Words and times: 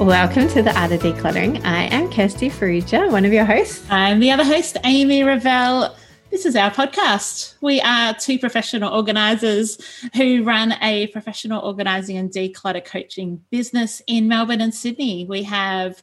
welcome 0.00 0.48
to 0.48 0.62
the 0.62 0.74
Art 0.80 0.92
of 0.92 1.00
Decluttering. 1.00 1.62
I 1.62 1.82
am 1.84 2.10
Kirsty 2.10 2.48
Farrugia, 2.48 3.10
one 3.12 3.26
of 3.26 3.34
your 3.34 3.44
hosts. 3.44 3.84
I'm 3.90 4.18
the 4.18 4.30
other 4.30 4.44
host, 4.44 4.78
Amy 4.84 5.22
Revell. 5.22 5.94
This 6.30 6.46
is 6.46 6.56
our 6.56 6.70
podcast. 6.70 7.56
We 7.60 7.82
are 7.82 8.14
two 8.14 8.38
professional 8.38 8.94
organisers 8.94 9.78
who 10.16 10.42
run 10.42 10.72
a 10.80 11.08
professional 11.08 11.62
organising 11.62 12.16
and 12.16 12.30
declutter 12.30 12.82
coaching 12.82 13.44
business 13.50 14.00
in 14.06 14.26
Melbourne 14.26 14.62
and 14.62 14.74
Sydney. 14.74 15.26
We 15.26 15.42
have 15.42 16.02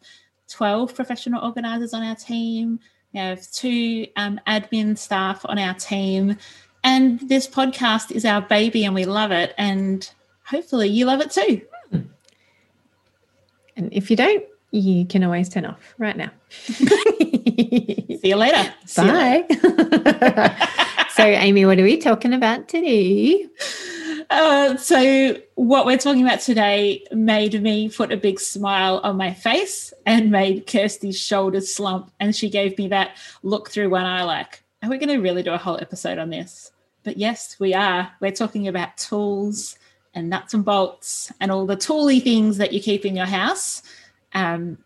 12 0.50 0.94
professional 0.94 1.44
organisers 1.44 1.96
on 1.96 2.04
our 2.04 2.16
team. 2.16 2.80
We 3.14 3.20
have 3.20 3.50
two 3.52 4.06
um, 4.16 4.40
admin 4.46 4.96
staff 4.96 5.44
on 5.46 5.58
our 5.58 5.74
team. 5.74 6.38
And 6.84 7.20
this 7.22 7.48
podcast 7.48 8.12
is 8.12 8.26
our 8.26 8.42
baby 8.42 8.86
and 8.86 8.94
we 8.94 9.06
love 9.06 9.32
it. 9.32 9.56
And 9.58 10.08
hopefully 10.46 10.88
you 10.88 11.06
love 11.06 11.22
it 11.22 11.32
too. 11.32 11.64
And 13.78 13.94
if 13.94 14.10
you 14.10 14.18
don't, 14.18 14.44
you 14.72 15.06
can 15.06 15.24
always 15.24 15.48
turn 15.48 15.66
off 15.66 15.96
right 15.98 16.18
now. 16.18 16.32
See 16.50 18.20
you 18.24 18.36
later. 18.36 18.74
See 18.86 19.02
you 19.02 19.08
Bye. 19.08 20.68
so, 21.12 21.24
Amy, 21.24 21.66
what 21.66 21.80
are 21.80 21.84
we 21.84 21.98
talking 21.98 22.34
about 22.34 22.68
today? 22.68 23.48
Uh, 24.30 24.76
so, 24.76 25.38
what 25.56 25.86
we're 25.86 25.98
talking 25.98 26.24
about 26.24 26.42
today 26.42 27.06
made 27.12 27.62
me 27.62 27.90
put 27.90 28.12
a 28.12 28.18
big 28.18 28.40
smile 28.40 29.00
on 29.04 29.16
my 29.16 29.34
face 29.34 29.94
and 30.06 30.32
made 30.32 30.68
Kirsty's 30.68 31.18
shoulders 31.20 31.74
slump. 31.74 32.12
And 32.20 32.36
she 32.36 32.50
gave 32.50 32.78
me 32.78 32.90
that 32.90 33.18
look 33.44 33.70
through 33.70 33.90
one 33.90 34.06
eye 34.06 34.24
like, 34.24 34.64
are 34.84 34.90
we 34.90 34.98
going 34.98 35.16
to 35.16 35.22
really 35.22 35.44
do 35.44 35.54
a 35.54 35.58
whole 35.58 35.78
episode 35.80 36.18
on 36.18 36.30
this? 36.30 36.72
But 37.04 37.18
yes, 37.18 37.56
we 37.58 37.74
are. 37.74 38.12
We're 38.20 38.32
talking 38.32 38.68
about 38.68 38.98
tools 38.98 39.78
and 40.18 40.30
nuts 40.30 40.54
and 40.54 40.66
bolts 40.66 41.32
and 41.40 41.52
all 41.52 41.66
the 41.66 41.76
tooly 41.76 42.20
things 42.20 42.58
that 42.58 42.74
you 42.74 42.82
keep 42.82 43.06
in 43.06 43.16
your 43.16 43.26
house. 43.26 43.84
Um, 44.34 44.78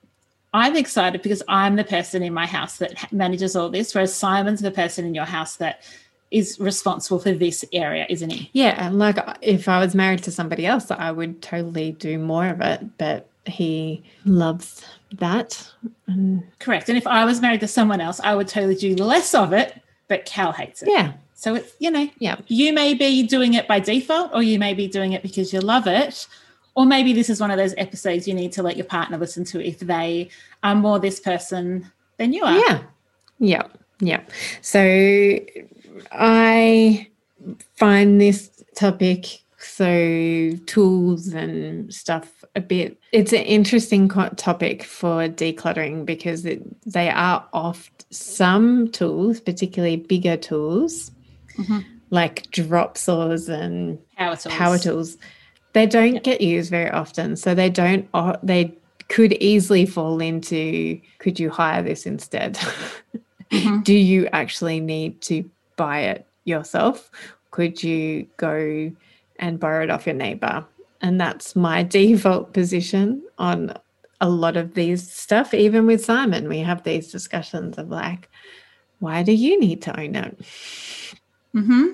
I'm 0.54 0.76
excited 0.76 1.22
because 1.22 1.42
I'm 1.48 1.78
the 1.78 1.84
person 1.84 2.22
in 2.22 2.34
my 2.34 2.46
house 2.46 2.78
that 2.78 3.12
manages 3.12 3.56
all 3.56 3.70
this, 3.70 3.96
whereas 3.96 4.14
Simon's 4.14 4.62
the 4.62 4.72
person 4.72 5.06
in 5.06 5.16
your 5.16 5.26
house 5.26 5.56
that 5.58 5.82
is 6.30 6.58
responsible 6.60 7.20
for 7.20 7.32
this 7.32 7.64
area, 7.74 8.06
isn't 8.10 8.30
he? 8.30 8.50
Yeah, 8.54 8.76
and 8.78 9.00
like 9.00 9.18
if 9.42 9.68
I 9.68 9.80
was 9.80 9.96
married 9.96 10.24
to 10.24 10.32
somebody 10.32 10.66
else, 10.66 10.92
I 10.92 11.12
would 11.12 11.42
totally 11.42 11.94
do 11.94 12.18
more 12.18 12.48
of 12.48 12.62
it, 12.62 12.98
but 12.98 13.30
he 13.46 14.04
loves 14.26 14.86
that. 15.14 15.72
Correct. 16.60 16.90
And 16.90 16.98
if 16.98 17.08
I 17.08 17.26
was 17.26 17.42
married 17.42 17.62
to 17.62 17.68
someone 17.68 18.02
else, 18.02 18.20
I 18.20 18.36
would 18.36 18.48
totally 18.48 18.76
do 18.76 18.96
less 18.96 19.34
of 19.34 19.54
it, 19.54 19.82
but 20.08 20.26
Cal 20.26 20.52
hates 20.52 20.84
it. 20.84 20.90
yeah, 20.90 21.14
So 21.42 21.56
it's, 21.56 21.74
you 21.80 21.90
know, 21.90 22.08
yeah. 22.20 22.36
you 22.50 22.72
may 22.72 22.94
be 22.94 23.24
doing 23.24 23.56
it 23.56 23.68
by 23.68 23.80
default, 23.80 24.30
or 24.32 24.44
you 24.44 24.60
may 24.60 24.76
be 24.76 24.88
doing 24.88 25.14
it 25.14 25.24
because 25.24 25.52
you 25.52 25.60
love 25.60 25.88
it. 25.88 26.28
Or 26.76 26.86
maybe 26.86 27.14
this 27.14 27.32
is 27.32 27.42
one 27.42 27.50
of 27.50 27.58
those 27.58 27.74
episodes 27.78 28.28
you 28.28 28.36
need 28.36 28.52
to 28.52 28.62
let 28.62 28.78
your 28.78 28.86
partner 28.86 29.18
listen 29.18 29.44
to 29.46 29.66
if 29.66 29.80
they 29.80 30.30
are 30.62 30.76
more 30.76 31.00
this 31.00 31.20
person 31.20 31.92
than 32.18 32.32
you 32.32 32.44
are. 32.44 32.56
Yeah. 32.60 32.84
Yeah. 33.40 33.64
Yeah. 34.00 34.22
So 34.62 35.40
I 36.12 37.08
find 37.76 38.22
this 38.22 38.64
topic, 38.76 39.40
so 39.58 40.52
tools 40.68 41.30
and 41.30 41.92
stuff, 41.92 42.46
a 42.56 42.62
bit, 42.62 43.00
it's 43.14 43.34
an 43.34 43.42
interesting 43.42 44.10
topic 44.10 44.84
for 44.84 45.28
decluttering 45.28 46.06
because 46.06 46.46
it, 46.46 46.62
they 46.86 47.10
are 47.10 47.44
oft 47.52 48.06
some 48.14 48.92
tools, 48.92 49.40
particularly 49.40 49.96
bigger 49.96 50.38
tools 50.38 51.10
Mhm. 51.58 51.86
like 52.10 52.50
drop 52.52 52.98
saws 52.98 53.48
and 53.50 53.98
Power 54.18 54.36
tools. 54.36 54.56
power 54.56 54.78
tools. 54.78 55.18
They 55.74 55.86
don't 55.86 56.22
get 56.24 56.42
used 56.42 56.70
very 56.70 56.90
often 56.90 57.36
so 57.38 57.56
they 57.56 57.70
don't 57.70 58.08
they 58.44 58.74
could 59.10 59.34
easily 59.34 59.86
fall 59.86 60.22
into 60.22 61.00
could 61.20 61.40
you 61.40 61.50
hire 61.50 61.82
this 61.84 62.06
instead? 62.06 62.58
Mhm. 63.52 63.84
do 63.84 63.94
you 63.94 64.28
actually 64.32 64.80
need 64.80 65.20
to 65.24 65.44
buy 65.76 66.00
it 66.02 66.26
yourself? 66.46 67.10
Could 67.52 67.84
you 67.84 68.26
go 68.38 68.92
and 69.40 69.60
borrow 69.60 69.84
it 69.84 69.90
off 69.90 70.06
your 70.06 70.16
neighbor? 70.16 70.64
And 71.02 71.20
that's 71.20 71.54
my 71.56 71.84
default 72.00 72.54
position 72.54 73.22
on 73.38 73.74
a 74.22 74.30
lot 74.30 74.56
of 74.56 74.76
these 74.76 75.12
stuff 75.12 75.54
even 75.54 75.86
with 75.86 76.06
simon. 76.06 76.48
We 76.48 76.60
have 76.60 76.84
these 76.84 77.12
discussions 77.12 77.78
of 77.78 77.90
like 77.90 78.30
why 79.00 79.24
do 79.24 79.32
you 79.34 79.60
need 79.60 79.82
to 79.82 80.00
own 80.00 80.16
it 80.16 80.38
hmm 81.54 81.88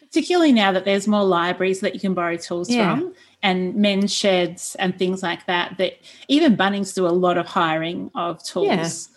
Particularly 0.00 0.52
now 0.52 0.70
that 0.70 0.84
there's 0.84 1.08
more 1.08 1.24
libraries 1.24 1.80
that 1.80 1.92
you 1.94 1.98
can 2.00 2.14
borrow 2.14 2.36
tools 2.36 2.70
Yeah. 2.70 2.94
from 2.94 3.14
and 3.42 3.74
men's 3.74 4.14
sheds 4.14 4.76
and 4.78 4.96
things 4.96 5.24
like 5.24 5.44
that, 5.46 5.76
that 5.78 5.94
even 6.28 6.56
Bunnings 6.56 6.94
do 6.94 7.04
a 7.04 7.08
lot 7.08 7.36
of 7.36 7.46
hiring 7.46 8.12
of 8.14 8.40
tools. 8.44 9.08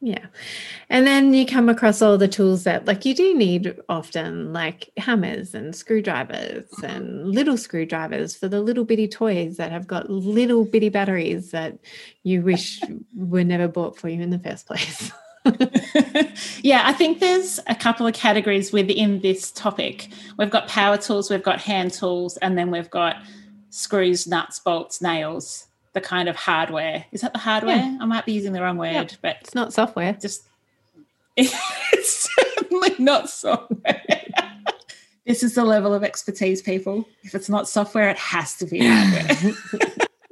Yeah. 0.00 0.26
And 0.88 1.06
then 1.06 1.34
you 1.34 1.44
come 1.44 1.68
across 1.68 2.00
all 2.00 2.16
the 2.16 2.28
tools 2.28 2.64
that 2.64 2.86
like 2.86 3.04
you 3.04 3.14
do 3.14 3.36
need 3.36 3.76
often, 3.88 4.52
like 4.52 4.90
hammers 4.96 5.54
and 5.54 5.76
screwdrivers 5.76 6.70
and 6.82 7.28
little 7.28 7.56
screwdrivers 7.58 8.34
for 8.34 8.48
the 8.48 8.60
little 8.60 8.84
bitty 8.84 9.08
toys 9.08 9.56
that 9.58 9.70
have 9.72 9.86
got 9.86 10.08
little 10.08 10.64
bitty 10.64 10.88
batteries 10.88 11.50
that 11.50 11.78
you 12.22 12.40
wish 12.42 12.80
were 13.14 13.44
never 13.44 13.68
bought 13.68 13.98
for 13.98 14.08
you 14.08 14.22
in 14.22 14.30
the 14.30 14.38
first 14.38 14.66
place. 14.66 15.12
yeah, 16.62 16.82
I 16.84 16.92
think 16.92 17.20
there's 17.20 17.60
a 17.66 17.74
couple 17.74 18.06
of 18.06 18.14
categories 18.14 18.72
within 18.72 19.20
this 19.20 19.50
topic. 19.50 20.08
We've 20.36 20.50
got 20.50 20.68
power 20.68 20.96
tools, 20.96 21.30
we've 21.30 21.42
got 21.42 21.60
hand 21.60 21.92
tools, 21.92 22.36
and 22.38 22.56
then 22.58 22.70
we've 22.70 22.90
got 22.90 23.16
screws, 23.70 24.26
nuts, 24.26 24.58
bolts, 24.58 25.00
nails, 25.02 25.66
the 25.92 26.00
kind 26.00 26.28
of 26.28 26.36
hardware. 26.36 27.04
Is 27.12 27.20
that 27.22 27.32
the 27.32 27.38
hardware? 27.38 27.76
Yeah. 27.76 27.98
I 28.00 28.04
might 28.06 28.26
be 28.26 28.32
using 28.32 28.52
the 28.52 28.62
wrong 28.62 28.76
word, 28.78 28.92
Yeah. 28.92 29.06
but 29.22 29.36
It's 29.40 29.54
not 29.54 29.72
software. 29.72 30.12
just 30.14 30.44
it's 31.36 32.30
certainly 32.34 32.94
not 32.98 33.30
software. 33.30 34.02
this 35.26 35.42
is 35.42 35.54
the 35.54 35.64
level 35.64 35.94
of 35.94 36.02
expertise, 36.02 36.60
people. 36.62 37.06
If 37.22 37.34
it's 37.34 37.48
not 37.48 37.68
software, 37.68 38.08
it 38.08 38.18
has 38.18 38.54
to 38.56 38.66
be 38.66 38.80
hardware. 38.86 39.54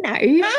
No. 0.01 0.51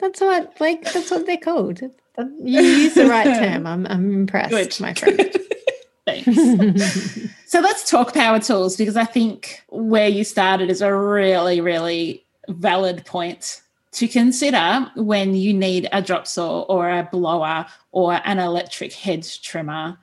That's 0.00 0.20
what 0.20 0.60
like 0.60 0.92
that's 0.92 1.10
what 1.10 1.24
they're 1.26 1.36
called. 1.38 1.80
You 2.18 2.62
use 2.62 2.94
the 2.94 3.06
right 3.06 3.24
term. 3.24 3.66
I'm 3.66 3.86
I'm 3.86 4.12
impressed, 4.12 4.50
Good. 4.50 4.80
my 4.80 4.94
friend. 4.94 5.36
Thanks. 6.06 7.18
So 7.48 7.60
let's 7.60 7.88
talk 7.88 8.12
power 8.12 8.40
tools 8.40 8.76
because 8.76 8.96
I 8.96 9.04
think 9.04 9.62
where 9.68 10.08
you 10.08 10.24
started 10.24 10.68
is 10.68 10.82
a 10.82 10.92
really, 10.92 11.60
really 11.60 12.26
valid 12.48 13.06
point 13.06 13.62
to 13.92 14.08
consider 14.08 14.90
when 14.96 15.36
you 15.36 15.54
need 15.54 15.88
a 15.92 16.02
drop 16.02 16.26
saw 16.26 16.62
or 16.62 16.90
a 16.90 17.08
blower 17.10 17.64
or 17.92 18.20
an 18.24 18.40
electric 18.40 18.92
hedge 18.92 19.42
trimmer 19.42 19.96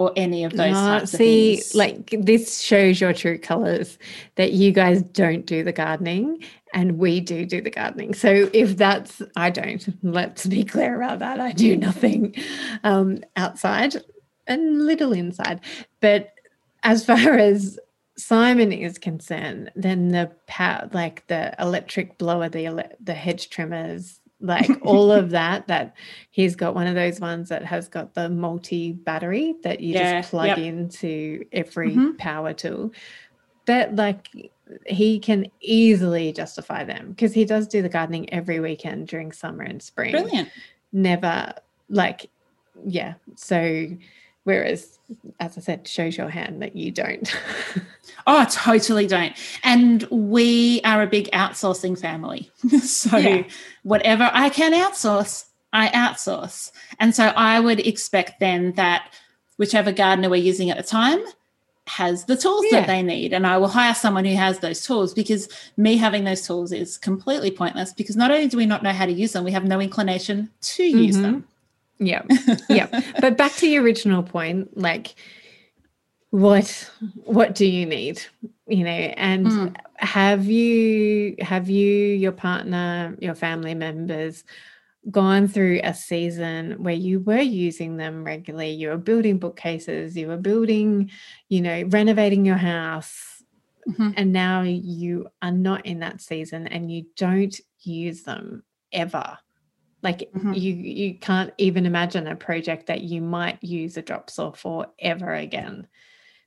or 0.00 0.10
any 0.16 0.44
of 0.44 0.52
those 0.52 0.74
Ah, 0.74 1.00
types 1.00 1.10
see, 1.10 1.52
of 1.52 1.58
things. 1.58 1.74
like 1.74 2.10
this 2.22 2.62
shows 2.62 3.02
your 3.02 3.12
true 3.12 3.38
colors 3.38 3.98
that 4.36 4.52
you 4.52 4.72
guys 4.72 5.02
don't 5.02 5.44
do 5.44 5.62
the 5.62 5.72
gardening 5.72 6.42
and 6.72 6.96
we 6.98 7.20
do 7.20 7.44
do 7.44 7.60
the 7.60 7.70
gardening. 7.70 8.14
So 8.14 8.48
if 8.54 8.78
that's, 8.78 9.20
I 9.36 9.50
don't, 9.50 9.86
let's 10.02 10.46
be 10.46 10.64
clear 10.64 10.96
about 10.96 11.18
that. 11.18 11.38
I 11.38 11.52
do 11.52 11.76
nothing 11.76 12.34
um, 12.82 13.18
outside 13.36 13.94
and 14.46 14.86
little 14.86 15.12
inside. 15.12 15.60
But 16.00 16.32
as 16.82 17.04
far 17.04 17.34
as 17.34 17.78
Simon 18.16 18.72
is 18.72 18.96
concerned, 18.96 19.70
then 19.76 20.08
the 20.08 20.30
power, 20.46 20.88
like 20.94 21.26
the 21.26 21.54
electric 21.58 22.16
blower, 22.16 22.48
the 22.48 22.66
ele- 22.66 22.96
the 23.00 23.14
hedge 23.14 23.50
trimmers, 23.50 24.19
like 24.40 24.70
all 24.82 25.12
of 25.12 25.30
that, 25.30 25.66
that 25.68 25.96
he's 26.30 26.56
got 26.56 26.74
one 26.74 26.86
of 26.86 26.94
those 26.94 27.20
ones 27.20 27.48
that 27.50 27.64
has 27.64 27.88
got 27.88 28.14
the 28.14 28.28
multi 28.28 28.92
battery 28.92 29.54
that 29.62 29.80
you 29.80 29.94
Yeah, 29.94 30.20
just 30.20 30.30
plug 30.30 30.48
yep. 30.48 30.58
into 30.58 31.44
every 31.52 31.90
Mhm. 31.96 32.18
power 32.18 32.52
tool. 32.52 32.92
That 33.66 33.94
like 33.96 34.28
he 34.86 35.18
can 35.18 35.46
easily 35.60 36.32
justify 36.32 36.84
them 36.84 37.10
because 37.10 37.34
he 37.34 37.44
does 37.44 37.68
do 37.68 37.82
the 37.82 37.88
gardening 37.88 38.32
every 38.32 38.60
weekend 38.60 39.08
during 39.08 39.32
summer 39.32 39.62
and 39.64 39.82
spring 39.82 40.12
Brilliant. 40.12 40.48
never 40.92 41.52
like 41.88 42.30
yeah 42.86 43.14
so 43.34 43.86
whereas 44.44 44.98
as 45.40 45.56
i 45.58 45.60
said 45.60 45.86
shows 45.86 46.16
your 46.16 46.28
hand 46.28 46.62
that 46.62 46.74
you 46.76 46.90
don't 46.90 47.34
Oh, 48.26 48.44
totally 48.50 49.06
don't. 49.06 49.32
And 49.64 50.02
we 50.10 50.82
are 50.84 51.00
a 51.02 51.06
big 51.06 51.30
outsourcing 51.30 51.98
family. 51.98 52.50
so 52.82 53.16
Yeah. 53.16 53.44
whatever 53.82 54.30
I 54.34 54.50
can 54.50 54.72
outsource, 54.72 55.46
I 55.72 55.88
outsource. 55.88 56.70
And 56.98 57.14
so 57.14 57.28
I 57.28 57.60
would 57.60 57.80
expect 57.80 58.38
then 58.38 58.72
that 58.72 59.14
whichever 59.56 59.90
gardener 59.90 60.28
we're 60.28 60.36
using 60.42 60.70
at 60.70 60.76
the 60.76 60.82
time 60.82 61.20
has 61.86 62.26
the 62.26 62.36
tools 62.36 62.66
Yeah. 62.70 62.80
that 62.80 62.88
they 62.88 63.02
need. 63.02 63.32
And 63.32 63.46
I 63.46 63.56
will 63.56 63.68
hire 63.68 63.94
someone 63.94 64.26
who 64.26 64.34
has 64.34 64.58
those 64.58 64.82
tools 64.82 65.14
because 65.14 65.48
me 65.78 65.96
having 65.96 66.24
those 66.24 66.46
tools 66.46 66.70
is 66.72 66.98
completely 66.98 67.50
pointless 67.50 67.92
because 67.94 68.16
not 68.16 68.30
only 68.30 68.48
do 68.48 68.58
we 68.58 68.66
not 68.66 68.82
know 68.82 68.92
how 68.92 69.06
to 69.06 69.12
use 69.12 69.32
them, 69.32 69.44
we 69.44 69.52
have 69.52 69.64
no 69.64 69.80
inclination 69.80 70.50
to 70.62 70.84
use 70.84 71.16
Mhm. 71.16 71.22
them. 71.22 71.44
Yeah. 72.00 72.22
Yeah. 72.68 72.88
But 73.20 73.36
back 73.36 73.52
to 73.56 73.68
your 73.68 73.82
original 73.84 74.22
point 74.22 74.76
like 74.76 75.14
what 76.30 76.90
what 77.24 77.54
do 77.54 77.66
you 77.66 77.86
need 77.86 78.20
you 78.68 78.84
know? 78.84 78.90
And 78.90 79.46
Mm. 79.46 79.76
have 79.96 80.46
you 80.46 81.36
have 81.40 81.68
you 81.68 81.88
your 82.24 82.32
partner 82.32 83.16
your 83.20 83.34
family 83.34 83.74
members 83.74 84.44
gone 85.10 85.48
through 85.48 85.80
a 85.82 85.92
season 85.94 86.82
where 86.84 86.94
you 86.94 87.20
were 87.20 87.40
using 87.40 87.96
them 87.96 88.22
regularly? 88.22 88.70
You 88.70 88.90
were 88.90 88.96
building 88.98 89.38
bookcases 89.38 90.16
you 90.16 90.28
were 90.28 90.36
building 90.36 91.10
you 91.48 91.60
know 91.62 91.82
renovating 91.88 92.44
your 92.46 92.56
house 92.58 93.42
Mhm. 93.88 94.14
and 94.16 94.32
now 94.32 94.60
you 94.62 95.26
are 95.42 95.50
not 95.50 95.86
in 95.86 96.00
that 96.00 96.20
season 96.20 96.66
and 96.68 96.92
you 96.92 97.06
don't 97.16 97.58
use 97.82 98.22
them 98.22 98.62
ever 98.92 99.38
like 100.02 100.32
Mhm. 100.32 100.54
you 100.54 100.74
you 100.74 101.18
can't 101.18 101.52
even 101.58 101.86
imagine 101.86 102.26
a 102.26 102.36
project 102.36 102.86
that 102.86 103.02
you 103.02 103.20
might 103.20 103.62
use 103.62 103.96
a 103.96 104.02
drop 104.02 104.30
saw 104.30 104.52
for 104.52 104.88
ever 105.00 105.34
again. 105.34 105.86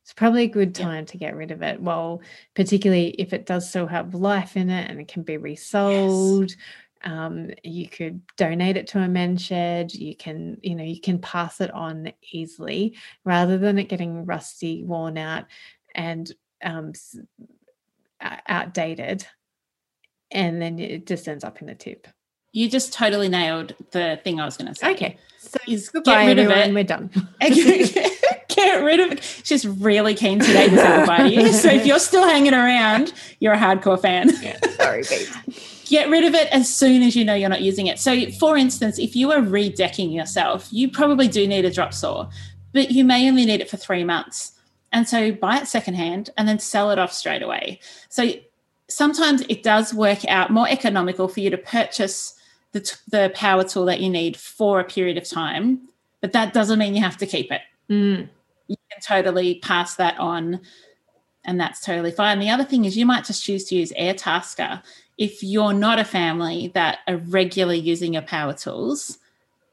It's 0.03 0.13
probably 0.13 0.43
a 0.43 0.47
good 0.49 0.75
Yeah. 0.77 0.85
time 0.85 1.05
to 1.07 1.17
get 1.17 1.35
rid 1.35 1.51
of 1.51 1.61
it. 1.63 1.81
Well 1.81 2.21
particularly 2.55 3.09
if 3.19 3.33
it 3.33 3.45
does 3.45 3.69
still 3.69 3.87
have 3.87 4.13
life 4.15 4.57
in 4.57 4.69
it 4.69 4.89
and 4.89 4.99
it 4.99 5.07
can 5.07 5.23
be 5.23 5.37
resold 5.37 6.51
um, 7.05 7.51
you 7.63 7.89
could 7.89 8.21
donate 8.37 8.77
it 8.77 8.87
to 8.87 8.99
a 8.99 9.07
men's 9.09 9.41
shed. 9.43 9.93
You 9.93 10.15
can 10.15 10.57
you 10.63 10.75
know 10.75 10.83
you 10.85 11.01
can 11.01 11.19
pass 11.19 11.61
it 11.61 11.71
on 11.71 12.13
easily 12.31 12.97
rather 13.25 13.57
than 13.57 13.77
it 13.79 13.89
getting 13.89 14.25
rusty 14.25 14.83
worn 14.83 15.17
out 15.17 15.45
and 15.95 16.31
um, 16.63 16.93
outdated. 18.47 19.27
And 20.31 20.61
then 20.61 20.79
it 20.79 21.05
just 21.05 21.27
ends 21.27 21.43
up 21.43 21.61
in 21.61 21.67
the 21.67 21.75
tip 21.75 22.07
You 22.53 22.69
just 22.69 22.93
totally 22.93 23.27
nailed 23.27 23.75
the 23.91 24.19
thing 24.23 24.39
I 24.39 24.45
was 24.45 24.55
going 24.57 24.73
to 24.73 24.75
say. 24.79 24.91
okay 24.91 25.17
so 25.39 25.59
Is 25.67 25.89
goodbye 25.89 26.23
get 26.23 26.27
rid 26.27 26.39
of 26.39 26.51
everyone 26.51 26.69
it. 26.69 26.73
we're 26.73 26.83
done 26.83 27.09
Get 28.55 28.83
rid 28.83 28.99
of 28.99 29.11
it. 29.13 29.23
She's 29.43 29.65
really 29.67 30.13
keen 30.13 30.39
today 30.39 30.69
to 30.69 30.77
say 30.77 30.97
goodbye 30.97 31.29
to. 31.29 31.53
So 31.53 31.69
if 31.69 31.85
you're 31.85 31.99
still 31.99 32.23
hanging 32.23 32.53
around, 32.53 33.11
you're 33.39 33.53
a 33.53 33.57
hardcore 33.57 33.99
fan. 33.99 34.29
sorry 34.75 35.03
babe 35.09 35.27
Get 35.85 36.09
rid 36.09 36.23
of 36.23 36.33
it 36.33 36.47
as 36.51 36.73
soon 36.73 37.01
as 37.03 37.15
you 37.15 37.25
know 37.25 37.33
you're 37.33 37.49
not 37.49 37.61
using 37.61 37.87
it. 37.87 37.99
So, 37.99 38.31
for 38.39 38.55
instance, 38.55 38.97
if 38.99 39.15
you 39.15 39.31
are 39.31 39.39
redecking 39.41 40.13
yourself, 40.13 40.67
you 40.71 40.89
probably 40.89 41.27
do 41.27 41.45
need 41.45 41.65
a 41.65 41.71
drop 41.71 41.93
saw, 41.93 42.29
but 42.71 42.89
you 42.91 43.03
may 43.03 43.27
only 43.27 43.45
need 43.45 43.59
it 43.59 43.69
for 43.69 43.77
three 43.77 44.03
months. 44.03 44.53
And 44.91 45.07
so 45.07 45.31
buy 45.31 45.57
it 45.57 45.67
secondhand 45.67 46.29
and 46.37 46.47
then 46.47 46.57
sell 46.59 46.89
it 46.91 46.99
off 46.99 47.11
straight 47.11 47.41
away. 47.41 47.79
So 48.09 48.31
sometimes 48.89 49.41
it 49.49 49.61
does 49.61 49.93
work 49.93 50.25
out 50.27 50.51
more 50.51 50.69
economical 50.69 51.27
for 51.27 51.41
you 51.41 51.49
to 51.49 51.57
purchase 51.57 52.35
the, 52.73 52.81
t- 52.81 52.95
the 53.09 53.31
power 53.33 53.63
tool 53.63 53.85
that 53.85 54.01
you 54.01 54.09
need 54.09 54.35
for 54.35 54.79
a 54.79 54.83
period 54.83 55.17
of 55.17 55.27
time, 55.27 55.87
but 56.21 56.33
that 56.33 56.53
doesn't 56.53 56.77
mean 56.77 56.95
you 56.95 57.01
have 57.01 57.17
to 57.17 57.25
keep 57.25 57.51
it 57.51 57.61
Mm, 57.89 58.29
you 58.67 58.75
can 58.91 59.01
totally 59.01 59.55
pass 59.55 59.95
that 59.95 60.17
on 60.19 60.61
and 61.45 61.59
that's 61.59 61.81
totally 61.81 62.11
fine. 62.11 62.39
The 62.39 62.49
other 62.49 62.63
thing 62.63 62.85
is 62.85 62.97
you 62.97 63.05
might 63.05 63.25
just 63.25 63.43
choose 63.43 63.65
to 63.65 63.75
use 63.75 63.91
Airtasker 63.93 64.81
if 65.17 65.43
you're 65.43 65.73
not 65.73 65.99
a 65.99 66.05
family 66.05 66.71
that 66.73 66.99
are 67.07 67.17
regularly 67.17 67.79
using 67.79 68.13
your 68.13 68.21
power 68.21 68.53
tools. 68.53 69.17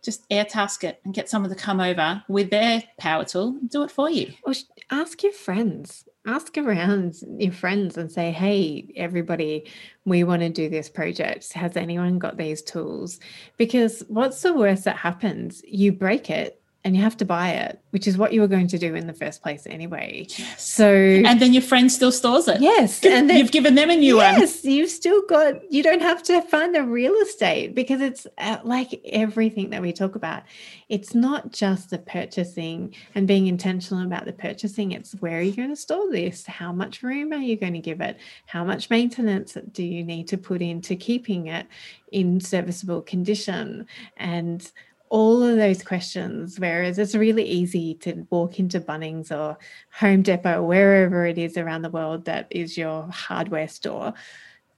Just 0.02 0.29
Airtask 0.31 0.82
it 0.82 1.00
and 1.05 1.14
get 1.14 1.29
someone 1.29 1.50
to 1.50 1.56
come 1.56 1.81
over 1.81 2.25
with 2.29 2.50
their 2.50 2.82
power 2.99 3.25
tool 3.25 3.49
and 3.61 3.70
do 3.70 3.85
it 3.85 3.91
for 3.91 4.11
you. 4.11 4.32
or 4.43 4.55
ask 4.91 5.23
your 5.23 5.32
friends 5.32 6.05
ask 6.30 6.56
around 6.56 7.16
your 7.38 7.52
friends 7.52 7.96
and 7.96 8.10
say 8.10 8.30
hey 8.30 8.92
everybody 8.96 9.66
we 10.04 10.24
want 10.24 10.40
to 10.42 10.48
do 10.48 10.68
this 10.68 10.88
project. 10.88 11.52
Has 11.52 11.76
anyone 11.76 12.18
got 12.18 12.36
these 12.36 12.62
tools? 12.62 13.20
Because 13.56 14.02
what's 14.08 14.40
the 14.42 14.54
worst 14.54 14.84
that 14.84 14.96
happens? 14.96 15.62
You 15.66 15.92
break 15.92 16.30
it 16.30 16.59
and 16.84 16.96
you 16.96 17.02
have 17.02 17.16
to 17.16 17.24
buy 17.24 17.50
it 17.50 17.78
which 17.90 18.06
is 18.06 18.16
what 18.16 18.32
you 18.32 18.40
were 18.40 18.46
going 18.48 18.66
to 18.68 18.78
do 18.78 18.94
in 18.94 19.06
the 19.06 19.12
first 19.12 19.42
place 19.42 19.66
anyway 19.66 20.26
so 20.56 20.86
And 20.88 21.40
then 21.40 21.52
your 21.52 21.62
friend 21.62 21.90
still 21.92 22.12
stores 22.12 22.48
it. 22.48 22.60
yes 22.60 23.04
and 23.04 23.28
then 23.28 23.36
You've 23.38 23.52
given 23.52 23.75
them 23.75 23.90
a 23.90 23.96
new 23.96 24.16
one. 24.16 24.40
yes, 24.40 24.64
you've 24.64 24.90
still 24.90 25.22
got, 25.28 25.70
you 25.72 25.82
don't 25.82 26.02
have 26.02 26.22
to 26.25 26.40
find 26.42 26.75
the 26.75 26.82
real 26.82 27.14
estate 27.16 27.75
because 27.75 28.00
it's 28.00 28.26
uh, 28.38 28.58
like 28.64 29.00
everything 29.06 29.70
that 29.70 29.82
we 29.82 29.92
talk 29.92 30.14
about. 30.14 30.42
It's 30.88 31.14
not 31.14 31.52
just 31.52 31.90
the 31.90 31.99
purchasing 31.99 32.94
and 33.14 33.26
being 33.28 33.46
intentional 33.46 34.04
about 34.04 34.25
the 34.25 34.32
purchasing, 34.32 34.92
it's 34.92 35.12
where 35.20 35.38
are 35.38 35.42
you 35.42 35.52
going 35.52 35.68
to 35.70 35.76
store 35.76 36.10
this? 36.10 36.46
How 36.46 36.72
much 36.72 37.02
room 37.02 37.32
are 37.32 37.37
you 37.37 37.56
going 37.56 37.75
to 37.75 37.78
give 37.80 38.00
it? 38.00 38.18
How 38.46 38.64
much 38.64 38.90
maintenance 38.90 39.56
do 39.72 39.82
you 39.84 40.02
need 40.04 40.28
to 40.28 40.38
put 40.38 40.62
into 40.62 40.96
keeping 40.96 41.46
it 41.46 41.66
in 42.12 42.40
serviceable 42.40 43.02
condition? 43.02 43.87
And 44.16 44.70
all 45.11 45.43
of 45.43 45.57
those 45.57 45.83
questions. 45.83 46.59
Whereas 46.59 46.99
it's 46.99 47.14
really 47.14 47.45
easy 47.45 47.95
to 47.97 48.26
walk 48.31 48.59
into 48.59 48.81
Bunnings 48.81 49.31
or 49.31 49.59
Home 49.99 50.23
Depot, 50.23 50.62
wherever 50.62 51.26
it 51.26 51.37
is 51.37 51.57
around 51.59 51.83
the 51.83 51.90
world 51.90 52.25
that 52.25 52.47
is 52.50 52.79
your 52.79 53.07
hardware 53.12 53.69
store, 53.69 54.14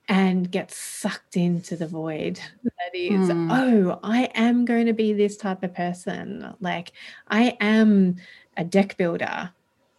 and 0.09 0.51
get 0.51 0.73
sucked 0.73 1.37
into 1.37 1.77
the 1.77 1.87
void 1.87 2.41
that 2.65 2.95
is, 2.95 3.29
Mm. 3.29 3.49
oh, 3.53 4.01
I 4.03 4.25
am 4.35 4.65
going 4.65 4.87
to 4.87 4.93
be 4.93 5.13
this 5.13 5.37
type 5.37 5.63
of 5.63 5.75
person. 5.75 6.53
Like, 6.61 6.93
I 7.29 7.57
am 7.61 8.17
a 8.57 8.65
deck 8.65 8.97
builder. 8.97 9.51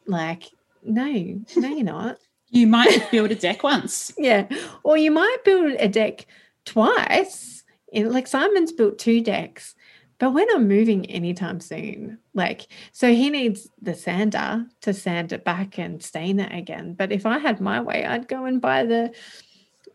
Like, 0.05 0.51
no, 0.83 1.05
no, 1.05 1.67
you're 1.69 1.83
not. 1.83 2.17
You 2.49 2.67
might 2.67 3.09
build 3.11 3.31
a 3.31 3.35
deck 3.35 3.63
once. 3.63 4.11
Yeah. 4.17 4.47
Or 4.83 4.97
you 4.97 5.09
might 5.11 5.37
build 5.45 5.73
a 5.79 5.87
deck 5.87 6.25
twice. 6.65 7.63
Like 7.93 8.27
Simon's 8.27 8.71
built 8.71 8.97
two 8.99 9.21
decks, 9.21 9.75
but 10.23 10.33
we're 10.33 10.45
not 10.45 10.61
moving 10.61 11.05
anytime 11.07 11.59
soon. 11.59 12.17
Like, 12.33 12.67
so 12.93 13.13
he 13.13 13.29
needs 13.29 13.67
the 13.81 13.93
sander 13.93 14.65
to 14.79 14.93
sand 14.93 15.33
it 15.33 15.43
back 15.43 15.77
and 15.77 16.01
stain 16.01 16.39
it 16.39 16.57
again. 16.57 16.93
But 16.93 17.11
if 17.11 17.25
I 17.25 17.39
had 17.39 17.59
my 17.59 17.81
way, 17.81 18.05
I'd 18.05 18.29
go 18.29 18.45
and 18.45 18.61
buy 18.61 18.85
the, 18.85 19.13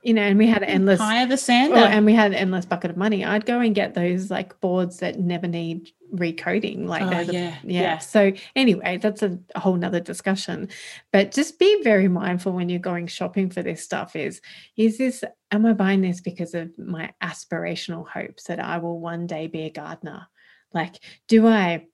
you 0.02 0.12
know, 0.12 0.20
and 0.20 0.37
we 0.37 0.47
had 0.47 0.62
endless 0.62 1.00
Hire 1.00 1.25
the 1.25 1.38
sander. 1.38 1.78
Oh, 1.78 1.85
and 1.85 2.04
we 2.04 2.12
had 2.12 2.32
an 2.32 2.37
endless 2.37 2.66
bucket 2.66 2.90
of 2.90 2.99
money. 2.99 3.25
I'd 3.25 3.47
go 3.47 3.61
and 3.61 3.75
get 3.75 3.94
those 3.94 4.30
like 4.30 4.61
boards 4.61 4.99
that 4.99 5.18
never 5.18 5.49
need 5.49 5.92
recoding. 6.14 6.86
Like 6.86 7.02
Oh, 7.02 7.24
the- 7.24 7.32
yeah, 7.32 7.56
yeah. 7.64 7.82
yeah. 7.82 7.98
So 7.98 8.32
anyway, 8.56 8.98
that's 8.98 9.22
a, 9.22 9.38
a 9.54 9.60
whole 9.60 9.76
nother 9.76 10.00
discussion. 10.00 10.68
But 11.12 11.32
just 11.32 11.58
be 11.58 11.82
very 11.82 12.08
mindful 12.08 12.52
when 12.52 12.68
you're 12.68 12.78
going 12.78 13.06
shopping 13.06 13.50
for 13.50 13.62
this 13.62 13.82
stuff. 13.82 14.16
Is 14.16 14.40
is 14.76 14.98
this 14.98 15.24
am 15.50 15.66
I 15.66 15.72
buying 15.72 16.00
this 16.02 16.20
because 16.20 16.54
of 16.54 16.76
my 16.78 17.12
aspirational 17.22 18.06
hopes 18.08 18.44
that 18.44 18.60
I 18.60 18.78
will 18.78 19.00
one 19.00 19.26
day 19.26 19.46
be 19.46 19.62
a 19.62 19.70
gardener? 19.70 20.26
Like, 20.72 20.96
do 21.28 21.46
I 21.46 21.86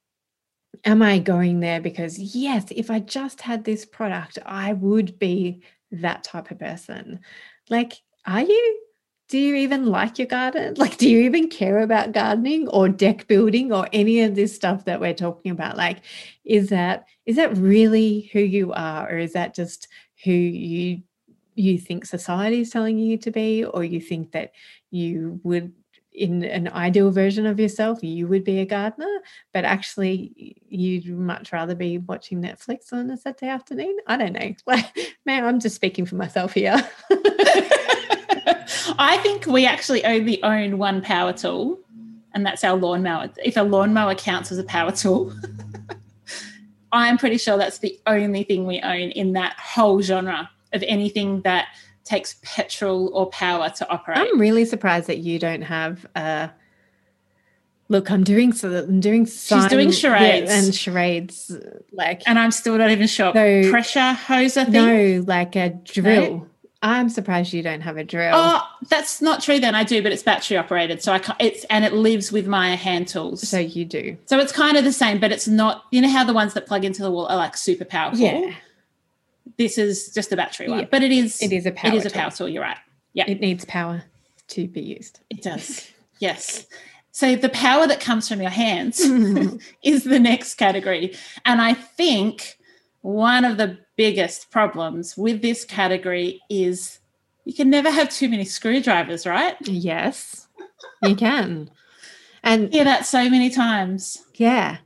am 0.85 1.03
I 1.03 1.19
going 1.19 1.61
there 1.61 1.81
because, 1.81 2.19
yes, 2.19 2.67
if 2.71 2.91
I 2.91 2.99
just 2.99 3.41
had 3.41 3.65
this 3.65 3.85
product, 3.85 4.39
I 4.45 4.73
would 4.73 5.19
be 5.19 5.63
that 5.93 6.25
type 6.25 6.51
of 6.51 6.59
person? 6.59 7.21
Like, 7.71 7.95
are 8.27 8.43
you? 8.43 8.84
Do 9.29 9.39
you 9.39 9.55
even 9.55 9.87
like 9.87 10.19
your 10.19 10.29
garden? 10.29 10.75
Like, 10.79 10.99
do 10.99 11.09
you 11.09 11.21
even 11.21 11.49
care 11.49 11.81
about 11.81 12.13
gardening 12.13 12.69
or 12.69 12.89
deck 12.89 13.27
building 13.27 13.73
or 13.73 13.89
any 13.93 14.21
of 14.21 14.35
this 14.35 14.55
stuff 14.55 14.85
that 14.85 15.01
we're 15.01 15.15
talking 15.15 15.51
about? 15.53 15.77
Like, 15.77 15.99
is 16.45 16.69
that 16.69 17.07
is 17.27 17.37
that 17.37 17.57
really 17.57 18.31
who 18.33 18.41
you 18.41 18.73
are, 18.73 19.09
or 19.11 19.19
is 19.19 19.33
that 19.33 19.55
just 19.55 19.89
who 20.25 20.33
you 20.33 21.03
you 21.55 21.79
think 21.79 22.05
society 22.05 22.61
is 22.61 22.71
telling 22.71 22.99
you 22.99 23.17
to 23.19 23.31
be, 23.31 23.65
or 23.65 23.83
you 23.85 24.01
think 24.01 24.33
that 24.33 24.53
you 24.91 25.41
would 25.43 25.73
in 26.15 26.45
an 26.45 26.69
ideal 26.69 27.11
version 27.11 27.45
of 27.45 27.59
yourself, 27.59 28.03
you 28.03 28.29
would 28.29 28.45
be 28.45 28.61
a 28.61 28.65
gardener, 28.65 29.19
but 29.53 29.65
actually 29.65 30.57
you'd 30.69 31.07
much 31.09 31.53
rather 31.53 31.75
be 31.75 31.99
watching 31.99 32.41
Netflix 32.41 32.93
on 32.93 33.11
a 33.11 33.17
Saturday 33.17 33.51
afternoon. 33.51 33.97
I 34.07 34.17
don't 34.17 34.33
know. 34.33 34.55
Like, 34.67 34.97
Man, 35.27 35.45
I'm 35.45 35.59
just 35.61 35.75
speaking 35.75 36.07
for 36.07 36.15
myself 36.15 36.55
here. 36.55 36.77
I 38.99 39.19
think 39.19 39.47
we 39.47 39.67
actually 39.67 40.05
only 40.05 40.43
own 40.43 40.79
one 40.79 41.03
power 41.03 41.33
tool, 41.33 41.79
and 42.33 42.45
that's 42.45 42.65
our 42.65 42.77
lawnmower. 42.77 43.31
If 43.45 43.57
a 43.57 43.63
lawnmower 43.63 44.15
counts 44.15 44.51
as 44.53 44.59
a 44.59 44.65
power 44.65 44.93
tool, 44.93 45.33
I'm 46.93 47.19
pretty 47.19 47.39
sure 47.39 47.59
that's 47.59 47.79
the 47.79 47.99
only 48.07 48.45
thing 48.45 48.67
we 48.67 48.81
own 48.81 49.11
in 49.11 49.33
that 49.33 49.59
whole 49.59 50.01
genre 50.01 50.51
of 50.73 50.85
anything 50.87 51.41
that 51.43 51.69
takes 52.05 52.37
petrol 52.43 53.11
or 53.15 53.27
power 53.31 53.71
to 53.71 53.89
operate. 53.89 54.19
I'm 54.19 54.39
really 54.39 54.65
surprised 54.65 55.07
that 55.09 55.19
you 55.19 55.39
don't 55.39 55.63
have 55.63 56.07
a. 56.15 56.51
Look, 57.89 58.11
I'm 58.11 58.25
doing 58.25 58.53
so. 58.53 58.85
I'm 58.85 59.01
doing. 59.01 59.27
Sign, 59.27 59.61
She's 59.61 59.71
doing 59.71 59.91
charades 59.91 60.51
yeah, 60.51 60.59
and 60.59 60.75
charades, 60.75 61.55
like, 61.93 62.23
and 62.27 62.39
I'm 62.39 62.51
still 62.51 62.79
not 62.79 62.91
even 62.91 63.07
sure. 63.07 63.33
So, 63.33 63.71
Pressure 63.71 64.17
hoser 64.27 64.65
thing. 64.65 64.73
No, 64.73 65.25
like 65.27 65.57
a 65.57 65.71
drill. 65.71 66.39
No? 66.39 66.49
I'm 66.85 67.09
surprised 67.09 67.53
you 67.53 67.63
don't 67.63 67.81
have 67.81 67.97
a 67.97 68.05
drill. 68.05 68.35
Oh, 68.35 68.63
that's 68.89 69.23
not 69.23 69.43
true. 69.43 69.59
Then 69.59 69.75
I 69.75 69.85
do, 69.85 70.03
but 70.03 70.13
it's 70.13 70.23
battery 70.23 70.57
operated, 70.57 71.03
so 71.03 71.13
I 71.13 71.19
can't, 71.19 71.41
it's 71.41 71.65
and 71.65 71.85
it 71.85 71.95
lives 71.95 72.31
with 72.31 72.47
my 72.47 72.77
hand 72.77 73.09
tools. 73.09 73.49
So 73.49 73.59
you 73.59 73.85
do. 73.85 74.17
So 74.27 74.39
it's 74.39 74.53
kind 74.53 74.77
of 74.77 74.85
the 74.85 74.93
same, 74.93 75.19
but 75.19 75.33
it's 75.33 75.49
not. 75.49 75.85
You 75.91 76.03
know 76.03 76.11
how 76.11 76.25
the 76.25 76.35
ones 76.35 76.55
that 76.55 76.67
plug 76.67 76.85
into 76.85 77.03
the 77.03 77.11
wall 77.11 77.27
are 77.27 77.37
like 77.37 77.57
super 77.57 77.85
powerful. 77.85 78.21
Yeah 78.21 78.55
this 79.57 79.79
is 79.79 80.13
just 80.13 80.33
a 80.33 80.37
battery 80.37 80.69
one, 80.69 80.81
yeah. 80.81 80.87
but 80.91 81.03
it 81.03 81.13
is 81.13 81.41
it 81.43 81.53
is 81.53 81.67
a 81.67 81.73
power 81.73 81.93
it 81.93 81.97
is 81.97 82.07
a 82.07 82.11
power 82.11 82.31
tool. 82.31 82.47
tool. 82.47 82.49
You're 82.49 82.63
right. 82.63 82.79
Yeah, 83.13 83.25
it 83.29 83.41
needs 83.41 83.65
power 83.65 84.05
to 84.49 84.67
be 84.67 84.81
used. 84.81 85.21
It 85.31 85.43
does. 85.43 85.89
yes. 86.19 86.67
So 87.13 87.37
the 87.37 87.49
power 87.49 87.87
that 87.87 88.01
comes 88.01 88.29
from 88.29 88.41
your 88.41 88.51
hands 88.51 88.99
is 89.83 90.05
the 90.05 90.19
next 90.19 90.55
category, 90.55 91.15
and 91.45 91.61
I 91.61 91.75
think 91.75 92.59
one 93.05 93.45
of 93.45 93.57
the 93.57 93.79
biggest 93.97 94.51
problems 94.51 95.17
with 95.17 95.43
this 95.43 95.65
category 95.65 96.41
is 96.49 97.01
you 97.45 97.53
can 97.53 97.71
never 97.71 97.91
have 97.91 98.09
too 98.09 98.29
many 98.29 98.45
screwdrivers, 98.45 99.27
right? 99.27 99.57
Yes, 99.61 100.49
you 101.03 101.15
can. 101.15 101.71
And 102.43 102.73
hear 102.73 102.85
that 102.85 103.07
so 103.07 103.29
many 103.29 103.51
times. 103.51 104.25
Yeah 104.35 104.79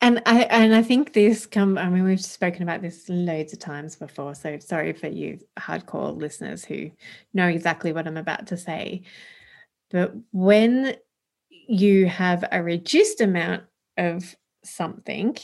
and 0.00 0.22
I 0.26 0.42
and 0.44 0.74
I 0.74 0.82
think 0.82 1.12
this 1.12 1.46
come. 1.46 1.78
I 1.78 1.88
mean, 1.88 2.04
we've 2.04 2.20
spoken 2.20 2.62
about 2.62 2.82
this 2.82 3.08
loads 3.08 3.52
of 3.52 3.58
times 3.58 3.96
before. 3.96 4.34
So 4.34 4.58
sorry 4.58 4.92
for 4.92 5.08
you 5.08 5.38
hardcore 5.58 6.16
listeners 6.16 6.64
who 6.64 6.90
know 7.32 7.48
exactly 7.48 7.92
what 7.92 8.06
I'm 8.06 8.16
about 8.16 8.46
to 8.48 8.56
say. 8.56 9.02
But 9.90 10.12
when 10.32 10.96
you 11.50 12.06
have 12.06 12.44
a 12.52 12.62
reduced 12.62 13.20
amount 13.20 13.64
of 13.96 14.36
something, 14.64 15.36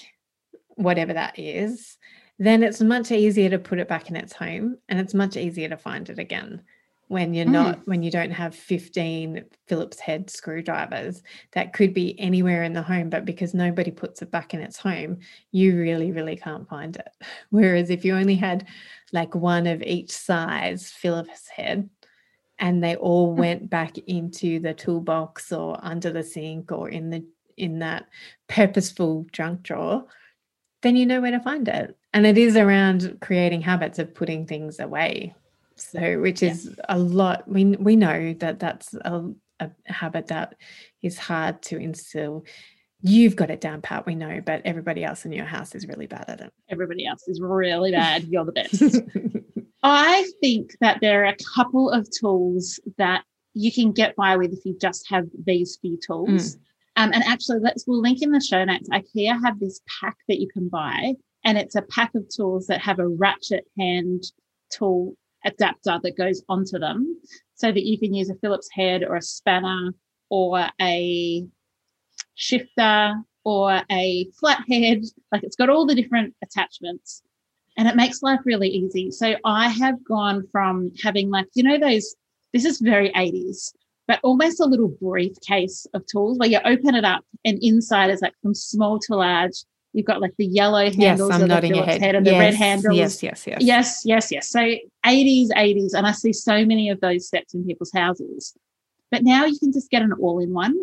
whatever 0.76 1.12
that 1.12 1.38
is, 1.38 1.98
then 2.38 2.62
it's 2.62 2.80
much 2.80 3.10
easier 3.10 3.50
to 3.50 3.58
put 3.58 3.78
it 3.78 3.88
back 3.88 4.10
in 4.10 4.16
its 4.16 4.32
home, 4.32 4.78
and 4.88 4.98
it's 4.98 5.14
much 5.14 5.36
easier 5.36 5.68
to 5.68 5.76
find 5.76 6.08
it 6.10 6.18
again 6.18 6.62
when 7.12 7.34
you're 7.34 7.44
mm. 7.44 7.50
not 7.50 7.86
when 7.86 8.02
you 8.02 8.10
don't 8.10 8.30
have 8.30 8.54
15 8.54 9.44
phillips 9.66 10.00
head 10.00 10.30
screwdrivers 10.30 11.22
that 11.52 11.74
could 11.74 11.92
be 11.92 12.18
anywhere 12.18 12.62
in 12.62 12.72
the 12.72 12.80
home 12.80 13.10
but 13.10 13.26
because 13.26 13.52
nobody 13.52 13.90
puts 13.90 14.22
it 14.22 14.30
back 14.30 14.54
in 14.54 14.60
its 14.60 14.78
home 14.78 15.18
you 15.50 15.76
really 15.76 16.10
really 16.10 16.36
can't 16.36 16.66
find 16.70 16.96
it 16.96 17.10
whereas 17.50 17.90
if 17.90 18.02
you 18.02 18.16
only 18.16 18.34
had 18.34 18.66
like 19.12 19.34
one 19.34 19.66
of 19.66 19.82
each 19.82 20.10
size 20.10 20.90
phillips 20.90 21.48
head 21.48 21.90
and 22.58 22.82
they 22.82 22.96
all 22.96 23.34
hmm. 23.34 23.40
went 23.40 23.68
back 23.68 23.98
into 23.98 24.58
the 24.60 24.72
toolbox 24.72 25.52
or 25.52 25.78
under 25.82 26.10
the 26.10 26.22
sink 26.22 26.72
or 26.72 26.88
in 26.88 27.10
the 27.10 27.22
in 27.58 27.80
that 27.80 28.06
purposeful 28.48 29.26
junk 29.32 29.62
drawer 29.62 30.06
then 30.82 30.96
you 30.96 31.06
know 31.06 31.20
where 31.20 31.30
to 31.30 31.40
find 31.40 31.66
it. 31.68 31.96
And 32.12 32.26
it 32.26 32.36
is 32.36 32.56
around 32.56 33.18
creating 33.20 33.62
habits 33.62 33.98
of 33.98 34.14
putting 34.14 34.46
things 34.46 34.78
away. 34.78 35.34
So 35.76 36.20
which 36.20 36.42
is 36.42 36.66
yeah. 36.66 36.84
a 36.90 36.98
lot 36.98 37.48
we 37.48 37.64
we 37.64 37.96
know 37.96 38.34
that 38.34 38.58
that's 38.58 38.94
a, 38.94 39.30
a 39.60 39.70
habit 39.86 40.26
that 40.28 40.56
is 41.02 41.18
hard 41.18 41.62
to 41.62 41.78
instill. 41.78 42.44
You've 43.00 43.34
got 43.34 43.50
it 43.50 43.60
down 43.60 43.82
pat 43.82 44.06
we 44.06 44.14
know 44.14 44.40
but 44.44 44.62
everybody 44.64 45.02
else 45.02 45.24
in 45.24 45.32
your 45.32 45.46
house 45.46 45.74
is 45.74 45.86
really 45.86 46.06
bad 46.06 46.26
at 46.28 46.40
it. 46.40 46.52
Everybody 46.68 47.06
else 47.06 47.26
is 47.26 47.40
really 47.40 47.90
bad. 47.92 48.24
You're 48.24 48.44
the 48.44 48.52
best. 48.52 49.00
I 49.82 50.28
think 50.40 50.76
that 50.80 51.00
there 51.00 51.24
are 51.24 51.28
a 51.28 51.36
couple 51.54 51.90
of 51.90 52.08
tools 52.10 52.78
that 52.98 53.24
you 53.54 53.72
can 53.72 53.92
get 53.92 54.14
by 54.16 54.36
with 54.36 54.52
if 54.52 54.64
you 54.64 54.76
just 54.80 55.08
have 55.10 55.26
these 55.44 55.78
few 55.80 55.98
tools. 56.04 56.56
Mm. 56.56 56.60
Um, 56.96 57.10
and 57.12 57.22
actually 57.24 57.58
let's 57.60 57.84
we'll 57.86 58.00
link 58.00 58.22
in 58.22 58.32
the 58.32 58.40
show 58.40 58.64
notes 58.64 58.88
ikea 58.90 59.40
have 59.42 59.58
this 59.58 59.80
pack 60.00 60.16
that 60.28 60.40
you 60.40 60.48
can 60.48 60.68
buy 60.68 61.14
and 61.44 61.58
it's 61.58 61.74
a 61.74 61.82
pack 61.82 62.14
of 62.14 62.28
tools 62.28 62.66
that 62.66 62.80
have 62.80 62.98
a 62.98 63.08
ratchet 63.08 63.64
hand 63.78 64.24
tool 64.70 65.14
adapter 65.44 65.98
that 66.02 66.16
goes 66.16 66.42
onto 66.48 66.78
them 66.78 67.20
so 67.54 67.70
that 67.70 67.84
you 67.84 67.98
can 67.98 68.14
use 68.14 68.30
a 68.30 68.34
Phillips 68.36 68.68
head 68.72 69.04
or 69.04 69.16
a 69.16 69.22
spanner 69.22 69.92
or 70.30 70.66
a 70.80 71.46
shifter 72.34 73.14
or 73.44 73.82
a 73.90 74.26
flathead. 74.38 75.02
Like 75.30 75.42
it's 75.42 75.56
got 75.56 75.68
all 75.68 75.86
the 75.86 75.94
different 75.94 76.34
attachments 76.42 77.22
and 77.76 77.88
it 77.88 77.96
makes 77.96 78.22
life 78.22 78.40
really 78.44 78.68
easy. 78.68 79.10
So 79.10 79.36
I 79.44 79.68
have 79.68 80.02
gone 80.04 80.46
from 80.52 80.92
having 81.02 81.30
like, 81.30 81.46
you 81.54 81.62
know, 81.62 81.78
those, 81.78 82.14
this 82.52 82.64
is 82.64 82.80
very 82.80 83.10
80s, 83.12 83.72
but 84.12 84.20
almost 84.22 84.60
a 84.60 84.66
little 84.66 84.94
briefcase 85.00 85.86
of 85.94 86.04
tools 86.04 86.38
where 86.38 86.46
you 86.50 86.58
open 86.66 86.94
it 86.94 87.02
up 87.02 87.24
and 87.46 87.58
inside 87.62 88.10
is 88.10 88.20
like 88.20 88.34
from 88.42 88.54
small 88.54 88.98
to 88.98 89.16
large 89.16 89.64
You've 89.94 90.04
got 90.04 90.20
like 90.20 90.34
the 90.36 90.46
yellow 90.46 90.90
handles 90.90 90.98
yes, 90.98 91.20
I'm 91.30 91.42
of 91.42 91.48
the 91.48 91.68
Phillips 91.68 91.96
head 91.98 92.14
and 92.14 92.26
yes, 92.26 92.34
the 92.34 92.38
red 92.38 92.54
handles. 92.54 92.96
Yes, 92.96 93.22
yes, 93.22 93.46
yes. 93.46 93.62
Yes, 93.62 94.02
yes, 94.06 94.32
yes. 94.32 94.48
So 94.48 94.60
80s, 95.04 95.48
80s. 95.50 95.92
And 95.94 96.06
I 96.06 96.12
see 96.12 96.32
so 96.32 96.64
many 96.64 96.88
of 96.88 96.98
those 97.00 97.28
sets 97.28 97.52
in 97.52 97.66
people's 97.66 97.92
houses. 97.92 98.54
But 99.10 99.22
now 99.22 99.44
you 99.44 99.58
can 99.58 99.70
just 99.70 99.90
get 99.90 100.00
an 100.00 100.12
all 100.18 100.38
in 100.38 100.54
one. 100.54 100.74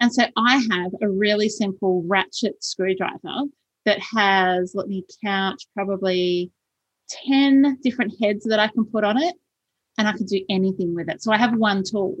And 0.00 0.12
so 0.12 0.24
I 0.36 0.62
have 0.70 0.92
a 1.00 1.08
really 1.08 1.48
simple 1.48 2.02
ratchet 2.06 2.62
screwdriver 2.62 3.44
that 3.86 4.00
has, 4.00 4.74
let 4.74 4.86
me 4.86 5.06
count, 5.24 5.64
probably 5.74 6.50
10 7.26 7.78
different 7.82 8.12
heads 8.22 8.44
that 8.44 8.60
I 8.60 8.68
can 8.68 8.84
put 8.84 9.02
on 9.02 9.16
it. 9.16 9.34
And 9.96 10.06
I 10.06 10.12
can 10.12 10.26
do 10.26 10.44
anything 10.50 10.94
with 10.94 11.08
it. 11.08 11.22
So 11.22 11.32
I 11.32 11.38
have 11.38 11.56
one 11.56 11.84
tool. 11.90 12.16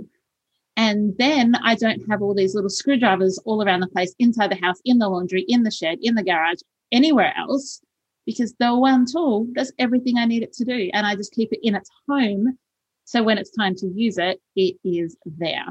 And 0.76 1.14
then 1.18 1.54
I 1.62 1.74
don't 1.74 2.02
have 2.08 2.22
all 2.22 2.34
these 2.34 2.54
little 2.54 2.70
screwdrivers 2.70 3.38
all 3.44 3.62
around 3.62 3.80
the 3.80 3.88
place, 3.88 4.14
inside 4.18 4.50
the 4.50 4.56
house, 4.56 4.80
in 4.84 4.98
the 4.98 5.08
laundry, 5.08 5.44
in 5.48 5.62
the 5.62 5.70
shed, 5.70 5.98
in 6.00 6.14
the 6.14 6.22
garage, 6.22 6.60
anywhere 6.90 7.34
else, 7.36 7.80
because 8.26 8.54
the 8.58 8.74
one 8.74 9.04
tool 9.10 9.46
does 9.54 9.72
everything 9.78 10.16
I 10.16 10.24
need 10.24 10.42
it 10.42 10.52
to 10.54 10.64
do. 10.64 10.90
And 10.92 11.06
I 11.06 11.14
just 11.14 11.32
keep 11.32 11.52
it 11.52 11.60
in 11.62 11.74
its 11.74 11.90
home. 12.08 12.56
So 13.04 13.22
when 13.22 13.36
it's 13.36 13.50
time 13.50 13.74
to 13.76 13.86
use 13.86 14.16
it, 14.16 14.40
it 14.56 14.76
is 14.84 15.16
there. 15.24 15.66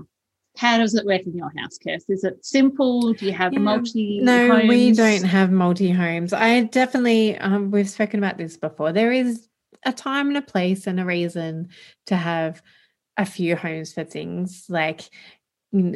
How 0.58 0.77
does 0.77 0.93
it 0.96 1.05
work 1.05 1.22
in 1.22 1.36
your 1.36 1.51
house, 1.58 1.77
Kirst? 1.77 2.10
Is 2.10 2.24
it 2.24 2.46
simple? 2.46 3.13
Do 3.13 3.25
you 3.25 3.31
have 3.31 3.53
yeah. 3.53 3.60
multi? 3.60 4.20
No, 4.20 4.62
we 4.67 4.91
don't 4.91 5.24
have 5.24 5.50
multi 5.50 5.89
homes. 5.89 6.34
I 6.34 6.63
definitely, 6.63 7.38
um, 7.38 7.72
we've 7.72 7.89
spoken 7.89 8.20
about 8.20 8.38
this 8.38 8.58
before. 8.58 8.91
There 8.91 9.13
is 9.13 9.48
a 9.86 9.93
time 9.93 10.27
and 10.27 10.38
a 10.38 10.41
place 10.41 10.88
and 10.88 11.00
a 11.00 11.05
reason 11.05 11.70
to 12.08 12.15
have 12.17 12.62
a 13.22 13.25
few 13.25 13.56
homes 13.56 13.94
for 13.94 14.04
things 14.04 14.66
like 14.68 15.10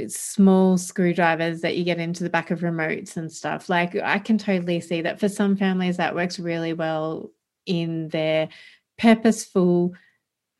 small 0.07 0.77
screwdrivers 0.77 1.61
that 1.61 1.75
you 1.75 1.83
get 1.83 1.99
into 1.99 2.23
the 2.23 2.29
back 2.29 2.49
of 2.51 2.61
remotes 2.61 3.17
and 3.17 3.31
stuff. 3.31 3.67
Like 3.67 3.95
I 3.95 4.19
can 4.19 4.37
totally 4.37 4.79
see 4.79 5.01
that 5.01 5.19
for 5.19 5.27
some 5.27 5.57
families 5.57 5.97
that 5.97 6.15
works 6.15 6.39
really 6.39 6.73
well 6.73 7.31
in 7.65 8.07
their 8.09 8.47
purposeful 8.97 9.93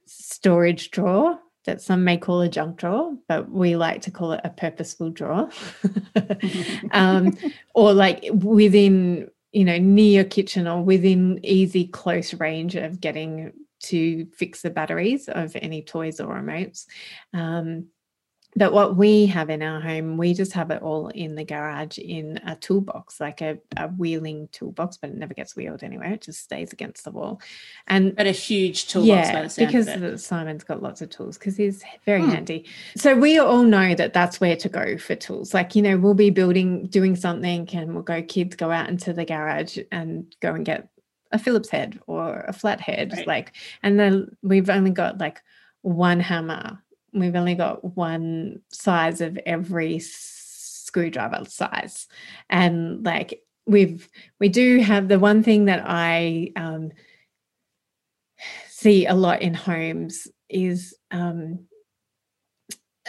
storage 0.06 0.92
drawer 0.92 1.40
that 1.66 1.82
some 1.82 2.04
may 2.04 2.18
call 2.18 2.42
a 2.42 2.50
junk 2.50 2.78
drawer, 2.78 3.16
but 3.28 3.50
we 3.50 3.76
like 3.76 4.02
to 4.04 4.12
call 4.12 4.34
it 4.34 4.42
a 4.44 4.50
purposeful 4.50 5.10
drawer. 5.10 5.50
um, 6.92 7.36
or 7.74 7.94
like 7.94 8.24
within, 8.32 9.30
you 9.52 9.66
know, 9.66 9.78
near 9.78 10.12
your 10.12 10.24
kitchen 10.26 10.68
or 10.68 10.84
within 10.84 11.40
easy 11.44 11.88
close 11.88 12.34
range 12.36 12.76
of 12.76 13.02
getting 13.02 13.52
to 13.86 14.26
fix 14.36 14.62
the 14.62 14.70
batteries 14.70 15.28
of 15.28 15.56
any 15.56 15.82
toys 15.82 16.20
or 16.20 16.36
remotes. 16.36 16.86
Um, 17.34 17.88
but 18.58 18.72
what 18.72 18.96
we 18.96 19.26
have 19.26 19.50
in 19.50 19.62
our 19.62 19.82
home, 19.82 20.16
we 20.16 20.34
just 20.34 20.54
have 20.54 20.72
it 20.72 20.82
all 20.82 21.10
in 21.10 21.36
the 21.36 21.44
garage 21.44 21.98
in 21.98 22.38
a 22.46 22.56
toolbox, 22.56 23.20
like 23.20 23.42
a, 23.42 23.58
a 23.76 23.90
wheeling 23.90 24.48
toolbox, 24.54 24.96
but 24.96 25.10
it 25.10 25.18
never 25.18 25.34
gets 25.34 25.58
wheeled 25.58 25.84
anywhere. 25.84 26.14
It 26.14 26.22
just 26.22 26.42
stays 26.42 26.72
against 26.72 27.04
the 27.04 27.12
wall. 27.12 27.42
And 27.86 28.16
But 28.16 28.28
a 28.28 28.32
huge 28.32 28.88
toolbox 28.88 29.58
by 29.58 29.62
yeah, 29.62 29.68
because. 29.68 30.26
Simon's 30.26 30.64
got 30.64 30.82
lots 30.82 31.02
of 31.02 31.10
tools 31.10 31.38
because 31.38 31.58
he's 31.58 31.84
very 32.06 32.22
Hmm. 32.22 32.30
handy. 32.30 32.66
So 32.96 33.14
we 33.18 33.38
all 33.40 33.64
know 33.64 33.94
that 33.94 34.14
that's 34.14 34.40
where 34.40 34.56
to 34.56 34.70
go 34.70 34.98
for 34.98 35.16
tools. 35.16 35.54
Like, 35.54 35.76
you 35.76 35.82
know, 35.82 35.98
we'll 35.98 36.14
be 36.14 36.30
building, 36.30 36.88
doing 36.88 37.18
something, 37.18 37.68
and 37.74 37.94
we'll 37.94 38.04
go, 38.04 38.22
kids 38.22 38.56
go 38.56 38.72
out 38.72 38.88
into 38.88 39.12
the 39.12 39.26
garage 39.26 39.78
and 39.92 40.34
go 40.40 40.54
and 40.54 40.66
get 40.66 40.88
a 41.32 41.40
Phillips 41.40 41.70
head 41.70 42.00
or 42.08 42.46
a 42.48 42.54
flat 42.54 42.82
head. 42.82 43.14
Right. 43.14 43.28
Like, 43.28 43.54
and 43.84 44.00
then 44.00 44.36
we've 44.42 44.70
only 44.70 44.92
got 44.92 45.20
like 45.20 45.42
one 45.82 46.20
hammer. 46.20 46.82
We've 47.14 47.36
only 47.36 47.56
got 47.56 47.96
one 47.96 48.62
size 48.72 49.22
of 49.22 49.38
every 49.46 50.00
screwdriver 50.00 51.46
size. 51.46 52.08
And 52.50 53.06
like, 53.06 53.42
we've, 53.66 54.10
we 54.40 54.50
do 54.50 54.80
have 54.80 55.08
the 55.08 55.20
one 55.20 55.44
thing 55.44 55.66
that 55.66 55.84
I, 55.86 56.52
um, 56.56 56.92
see 58.68 59.06
a 59.08 59.16
lot 59.16 59.42
in 59.42 59.54
homes 59.54 60.28
is 60.50 60.96
um 61.10 61.66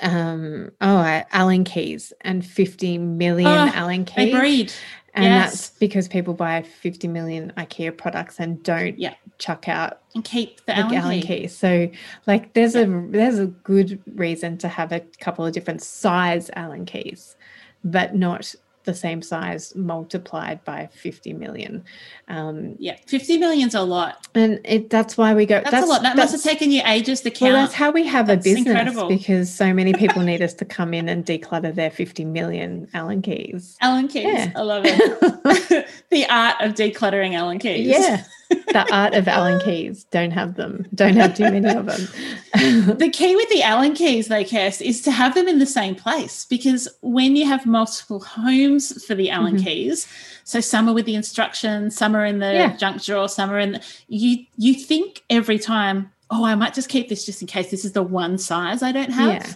um 0.03 0.71
oh 0.81 0.97
uh, 0.99 1.23
allen 1.33 1.65
keys 1.65 2.13
and 2.21 2.45
50 2.45 2.99
million 2.99 3.47
Oh, 3.51 3.71
allen 3.75 4.05
keys 4.05 4.35
breed. 4.35 4.73
and 5.15 5.25
yes. 5.25 5.51
that's 5.51 5.71
because 5.79 6.07
people 6.09 6.35
buy 6.35 6.63
50 6.63 7.09
million 7.09 7.53
ikea 7.57 7.97
products 7.97 8.39
and 8.39 8.63
don't 8.63 8.99
Yeah. 8.99 9.15
chuck 9.39 9.69
out 9.69 10.01
And 10.15 10.23
keep 10.23 10.59
the 10.59 10.65
the 10.67 10.77
Allen, 10.79 10.95
allen 10.97 11.21
key. 11.21 11.27
keys 11.41 11.57
so 11.57 11.91
like 12.27 12.53
there's 12.53 12.75
a 12.77 12.85
there's 13.11 13.39
a 13.39 13.47
good 13.47 14.03
reason 14.15 14.59
to 14.59 14.69
have 14.69 14.93
a 14.93 15.01
couple 15.21 15.47
of 15.47 15.53
different 15.55 15.83
size 15.83 16.51
allen 16.55 16.85
keys 16.85 17.37
but 17.85 18.15
not 18.15 18.55
the 18.87 18.95
same 18.95 19.21
size 19.21 19.75
multiplied 19.77 20.65
by 20.65 20.89
50 20.93 21.35
million 21.35 21.85
um 22.29 22.75
Yeah. 22.79 22.97
50 23.07 23.37
million's 23.39 23.75
a 23.75 23.83
lot. 23.83 24.27
and 24.35 24.61
it 24.65 24.89
that's 24.89 25.19
why 25.19 25.35
we 25.35 25.45
go 25.45 25.61
That's, 25.63 25.85
a 25.85 25.89
lot. 25.89 26.03
That 26.03 26.17
must 26.17 26.33
have 26.33 26.43
that's- 26.43 26.59
taken 26.59 26.71
you 26.73 26.81
ages 26.87 27.21
to 27.23 27.31
count. 27.31 27.53
well, 27.53 27.63
that's 27.63 27.75
how 27.75 27.91
we 27.91 28.07
have 28.07 28.27
That's 28.29 28.47
a 28.47 28.49
business 28.51 28.67
incredible. 28.69 29.09
because 29.09 29.53
so 29.53 29.75
many 29.75 29.93
people 30.03 30.23
need 30.23 30.41
us 30.41 30.55
to 30.55 30.65
come 30.65 30.95
in 30.95 31.09
and 31.09 31.25
declutter 31.27 31.75
their 31.75 31.91
50 31.91 32.25
million 32.25 32.89
Allen 32.95 33.21
keys. 33.23 33.77
Allen 33.83 34.09
keys. 34.09 34.25
Yeah. 34.25 34.53
I 34.57 34.63
love 34.63 34.85
it. 34.87 35.87
the 36.11 36.27
art 36.31 36.57
of 36.61 36.73
decluttering 36.75 37.35
Allen 37.35 37.59
keys. 37.59 37.87
Yeah. 37.89 38.25
The 38.49 38.87
art 38.93 39.15
of 39.15 39.27
Allen 39.29 39.61
keys. 39.61 40.05
Don't 40.11 40.31
have 40.31 40.55
them. 40.55 40.87
Don't 40.95 41.17
have 41.17 41.35
too 41.35 41.45
many 41.45 41.69
of 41.69 41.87
them. 41.87 42.09
The 42.99 43.11
key 43.13 43.37
with 43.37 43.49
the 43.51 43.63
Allen 43.63 43.93
keys, 43.95 44.29
though, 44.29 44.43
Kirst, 44.45 44.81
is 44.81 45.03
to 45.03 45.11
have 45.11 45.35
them 45.35 45.47
in 45.49 45.59
the 45.59 45.67
same 45.67 45.95
place 45.95 46.47
because 46.47 46.89
when 47.03 47.37
you 47.37 47.45
have 47.47 47.67
multiple 47.67 48.21
homes 48.21 49.05
for 49.05 49.15
the 49.15 49.29
Allen 49.31 49.57
Mhm. 49.57 49.65
keys, 49.65 50.07
so 50.45 50.61
some 50.61 50.89
are 50.89 50.95
with 50.95 51.05
the 51.07 51.15
instructions, 51.15 51.97
some 51.97 52.17
are 52.17 52.25
in 52.25 52.39
the 52.39 52.53
Yeah. 52.53 52.77
junk 52.77 53.03
drawer, 53.03 53.29
some 53.29 53.51
are 53.51 53.59
in 53.59 53.73
the, 53.73 53.81
you 54.09 54.47
you 54.57 54.75
think 54.75 55.23
every 55.29 55.59
time, 55.59 56.11
oh, 56.31 56.45
I 56.45 56.55
might 56.55 56.73
just 56.75 56.89
keep 56.89 57.09
this 57.09 57.27
just 57.27 57.43
in 57.43 57.47
case 57.49 57.71
this 57.71 57.85
is 57.85 57.93
the 57.93 58.03
one 58.03 58.39
size 58.39 58.83
I 58.83 58.91
don't 58.93 59.13
have. 59.13 59.29
Yeah. 59.29 59.53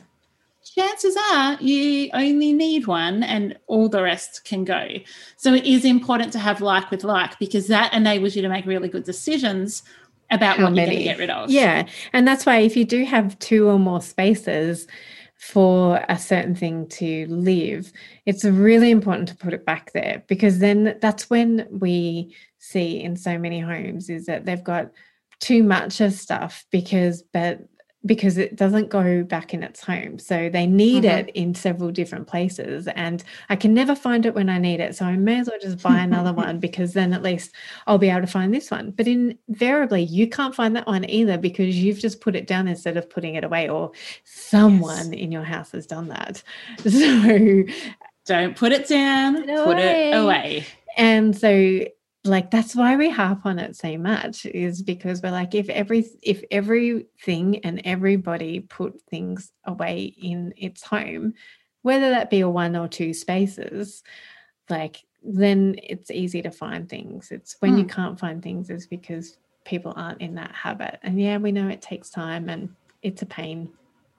Chances 0.75 1.17
are 1.33 1.55
you 1.61 2.11
only 2.13 2.53
need 2.53 2.87
one 2.87 3.23
and 3.23 3.59
all 3.67 3.89
the 3.89 4.03
rest 4.03 4.45
can 4.45 4.65
go. 4.65 4.87
So 5.37 5.53
it 5.53 5.65
is 5.65 5.85
important 5.85 6.33
to 6.35 6.39
have 6.39 6.61
like 6.61 6.91
with 6.91 7.03
like 7.03 7.39
because 7.39 7.67
that 7.69 7.93
enables 7.93 8.37
you 8.37 8.43
to 8.43 8.49
make 8.49 8.67
really 8.67 8.89
good 8.89 9.05
decisions 9.05 9.83
about 10.31 10.59
How 10.59 10.65
what 10.65 10.77
you're 10.77 10.87
going 10.87 10.99
to 10.99 11.05
get 11.05 11.19
rid 11.19 11.31
of. 11.31 11.51
Yeah. 11.51 11.89
And 12.13 12.27
that's 12.27 12.47
why 12.47 12.59
if 12.59 12.77
you 12.77 12.85
do 12.85 13.05
have 13.05 13.39
two 13.41 13.69
or 13.69 13.79
more 13.81 14.01
spaces 14.01 14.87
for 15.41 16.05
a 16.09 16.19
certain 16.19 16.55
thing 16.55 16.87
to 16.89 17.27
live, 17.27 17.93
it's 18.27 18.45
really 18.45 18.93
important 18.93 19.29
to 19.29 19.37
put 19.37 19.55
it 19.55 19.67
back 19.67 19.93
there 19.93 20.23
because 20.29 20.61
then 20.61 20.97
that's 21.01 21.29
when 21.29 21.67
we 21.71 22.37
see 22.59 23.03
in 23.03 23.17
so 23.17 23.39
many 23.39 23.59
homes 23.59 24.09
is 24.09 24.27
that 24.27 24.45
they've 24.45 24.63
got 24.63 24.93
too 25.41 25.63
much 25.63 26.01
of 26.01 26.13
stuff 26.13 26.65
because 26.71 27.23
but 27.33 27.61
because 28.07 28.39
it 28.39 28.57
doesn't 28.57 28.89
go 28.89 29.23
back 29.23 29.53
in 29.53 29.63
its 29.63 29.85
home. 29.85 30.19
So 30.19 30.49
they 30.49 30.67
need 30.67 31.05
Mhm. 31.05 31.19
it 31.19 31.29
in 31.35 31.55
several 31.55 31.91
different 31.91 32.27
places. 32.27 32.89
And 32.89 33.23
I 33.51 33.57
can 33.57 33.75
never 33.75 33.95
find 33.95 34.25
it 34.25 34.35
when 34.35 34.49
I 34.49 34.57
need 34.59 34.81
it. 34.81 34.97
So 34.97 35.05
I 35.05 35.17
may 35.17 35.39
as 35.41 35.49
well 35.49 35.59
just 35.61 35.83
buy 35.83 35.99
another 35.99 36.33
one 36.47 36.59
because 36.61 36.95
then 36.95 37.13
at 37.13 37.23
least 37.23 37.53
I'll 37.87 37.99
be 37.99 38.09
able 38.09 38.23
to 38.23 38.27
find 38.27 38.55
this 38.55 38.71
one. 38.71 38.93
But 38.93 39.07
invariably, 39.07 40.03
you 40.03 40.27
can't 40.29 40.55
find 40.55 40.75
that 40.77 40.87
one 40.87 41.09
either 41.11 41.37
because 41.37 41.77
you've 41.79 41.99
just 41.99 42.23
put 42.23 42.35
it 42.35 42.47
down 42.47 42.69
instead 42.69 42.97
of 42.97 43.11
putting 43.11 43.35
it 43.35 43.45
away, 43.45 43.69
or 43.69 43.93
someone 44.25 45.13
in 45.13 45.31
your 45.31 45.45
house 45.45 45.73
has 45.73 45.87
done 45.87 46.09
that. 46.09 46.43
So, 46.89 47.65
Don't 48.27 48.57
put 48.57 48.73
it 48.73 48.87
down, 48.89 49.35
Put 49.43 49.49
it 49.51 49.65
put 49.65 49.79
it 49.79 49.81
away. 49.81 50.13
away. 50.13 50.67
and 50.97 51.37
so 51.37 51.85
like 52.25 52.51
that's 52.51 52.77
why 52.77 52.97
we 52.97 53.09
harp 53.09 53.47
on 53.47 53.59
it 53.59 53.75
so 53.77 53.97
much 53.97 54.45
is 54.47 54.83
because 54.83 55.23
we're 55.23 55.31
like 55.31 55.55
if 55.55 55.69
every 55.71 56.07
if 56.23 56.43
everything 56.51 57.59
and 57.65 57.81
everybody 57.85 58.61
put 58.61 59.01
things 59.11 59.53
away 59.65 60.15
in 60.21 60.53
its 60.57 60.83
home 60.83 61.33
whether 61.83 62.11
that 62.11 62.29
be 62.29 62.41
a 62.41 62.49
one 62.49 62.77
or 62.77 62.89
two 62.89 63.15
spaces 63.15 64.03
like 64.69 64.99
then 65.23 65.77
it's 65.83 66.11
easy 66.11 66.43
to 66.43 66.51
find 66.51 66.89
things 66.89 67.31
it's 67.31 67.57
when 67.61 67.79
you 67.79 67.85
Hmm. 67.85 67.91
can't 67.91 68.21
find 68.21 68.43
things 68.43 68.69
is 68.69 68.87
because 68.87 69.39
people 69.65 69.95
aren't 69.97 70.21
in 70.21 70.35
that 70.35 70.53
habit 70.55 70.99
and 71.03 71.21
yeah 71.21 71.39
we 71.39 71.53
know 71.53 71.69
it 71.69 71.81
takes 71.81 72.11
time 72.11 72.49
and 72.51 72.69
it's 73.03 73.23
a 73.23 73.27
pain 73.27 73.71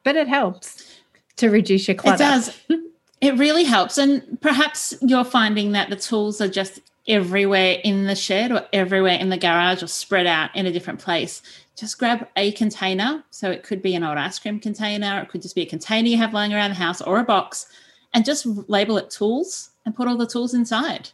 but 0.03 0.15
it 0.15 0.27
helps 0.27 1.01
to 1.35 1.49
reduce 1.49 1.87
your 1.87 1.95
clutter 1.95 2.23
It 2.23 2.27
does. 2.27 2.59
It 3.21 3.37
really 3.37 3.65
helps. 3.65 3.99
And 3.99 4.41
perhaps 4.41 4.95
you're 4.99 5.23
finding 5.23 5.73
that 5.73 5.91
the 5.91 5.95
tools 5.95 6.41
are 6.41 6.47
just 6.47 6.79
everywhere 7.07 7.79
in 7.83 8.05
the 8.05 8.15
shed 8.15 8.51
or 8.51 8.65
everywhere 8.73 9.15
in 9.15 9.29
the 9.29 9.37
garage 9.37 9.81
or 9.81 9.87
spread 9.87 10.27
out 10.27 10.55
in 10.55 10.65
a 10.65 10.71
different 10.71 10.99
place. 10.99 11.41
Just 11.75 11.97
grab 11.97 12.27
a 12.35 12.51
container. 12.51 13.23
So 13.31 13.49
it 13.49 13.63
could 13.63 13.81
be 13.81 13.95
an 13.95 14.03
old 14.03 14.17
ice 14.17 14.37
cream 14.39 14.59
container, 14.59 15.19
it 15.21 15.29
could 15.29 15.41
just 15.41 15.55
be 15.55 15.63
a 15.63 15.65
container 15.65 16.07
you 16.07 16.17
have 16.17 16.33
lying 16.33 16.53
around 16.53 16.71
the 16.71 16.75
house 16.75 17.01
or 17.01 17.19
a 17.19 17.23
box, 17.23 17.67
and 18.13 18.25
just 18.25 18.45
label 18.45 18.97
it 18.97 19.09
tools 19.09 19.71
and 19.85 19.95
put 19.95 20.07
all 20.07 20.17
the 20.17 20.27
tools 20.27 20.53
inside. 20.53 21.09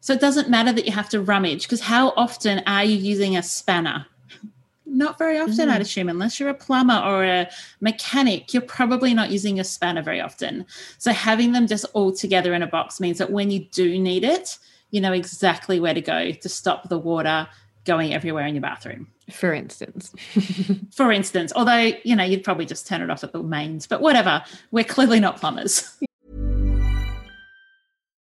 So 0.00 0.12
it 0.12 0.20
doesn't 0.20 0.50
matter 0.50 0.72
that 0.72 0.84
you 0.84 0.92
have 0.92 1.08
to 1.10 1.20
rummage 1.20 1.62
because 1.62 1.80
how 1.80 2.08
often 2.16 2.62
are 2.66 2.84
you 2.84 2.96
using 2.96 3.36
a 3.36 3.42
spanner? 3.42 4.06
Not 4.86 5.16
very 5.16 5.38
often, 5.38 5.70
I'd 5.70 5.78
mm. 5.78 5.82
assume, 5.84 6.08
unless 6.08 6.40
you're 6.40 6.48
a 6.48 6.54
plumber 6.54 7.00
or 7.06 7.22
a 7.22 7.48
mechanic, 7.80 8.52
you're 8.52 8.62
probably 8.62 9.14
not 9.14 9.30
using 9.30 9.56
your 9.56 9.64
spanner 9.64 10.02
very 10.02 10.20
often. 10.20 10.66
So 10.98 11.12
having 11.12 11.52
them 11.52 11.66
just 11.66 11.86
all 11.94 12.12
together 12.12 12.52
in 12.52 12.62
a 12.62 12.66
box 12.66 13.00
means 13.00 13.16
that 13.16 13.30
when 13.30 13.50
you 13.50 13.60
do 13.60 13.98
need 13.98 14.22
it, 14.22 14.58
you 14.92 15.00
know 15.00 15.12
exactly 15.12 15.80
where 15.80 15.94
to 15.94 16.00
go 16.00 16.30
to 16.30 16.48
stop 16.48 16.88
the 16.88 16.98
water 16.98 17.48
going 17.84 18.14
everywhere 18.14 18.46
in 18.46 18.54
your 18.54 18.62
bathroom. 18.62 19.08
for 19.32 19.52
instance 19.52 20.14
For 20.94 21.10
instance, 21.10 21.52
although, 21.56 21.92
you 22.04 22.14
know, 22.14 22.22
you'd 22.22 22.44
probably 22.44 22.66
just 22.66 22.86
turn 22.86 23.00
it 23.00 23.10
off 23.10 23.24
at 23.24 23.32
the 23.32 23.42
mains, 23.42 23.86
but 23.86 24.00
whatever. 24.02 24.44
We're 24.70 24.84
clearly 24.84 25.18
not 25.20 25.38
plumbers. 25.38 25.98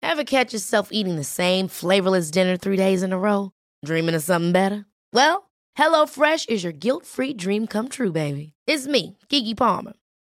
Ever 0.01 0.23
catch 0.23 0.53
yourself 0.53 0.89
eating 0.91 1.17
the 1.17 1.23
same 1.25 1.67
flavorless 1.67 2.31
dinner 2.31 2.55
three 2.55 2.77
days 2.77 3.03
in 3.03 3.11
a 3.11 3.19
row? 3.19 3.51
Dreaming 3.83 4.15
of 4.15 4.23
something 4.23 4.53
better? 4.53 4.85
Well, 5.11 5.49
HelloFresh 5.77 6.47
is 6.47 6.63
your 6.63 6.71
guilt 6.73 7.05
free 7.05 7.33
dream 7.33 7.67
come 7.67 7.89
true, 7.89 8.13
baby. 8.13 8.53
It's 8.65 8.87
me, 8.87 9.17
Keke 9.29 9.57
Palmer. 9.57 9.93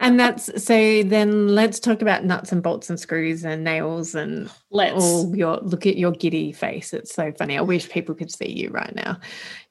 And 0.00 0.20
that's 0.20 0.62
so 0.62 1.02
then 1.02 1.48
let's 1.54 1.80
talk 1.80 2.02
about 2.02 2.24
nuts 2.24 2.52
and 2.52 2.62
bolts 2.62 2.90
and 2.90 3.00
screws 3.00 3.44
and 3.44 3.64
nails 3.64 4.14
and 4.14 4.50
Let's. 4.70 5.02
all 5.02 5.34
your 5.34 5.56
look 5.62 5.86
at 5.86 5.96
your 5.96 6.12
giddy 6.12 6.52
face. 6.52 6.92
It's 6.92 7.14
so 7.14 7.32
funny. 7.32 7.56
I 7.56 7.62
wish 7.62 7.88
people 7.88 8.14
could 8.14 8.30
see 8.30 8.50
you 8.50 8.68
right 8.70 8.94
now. 8.94 9.18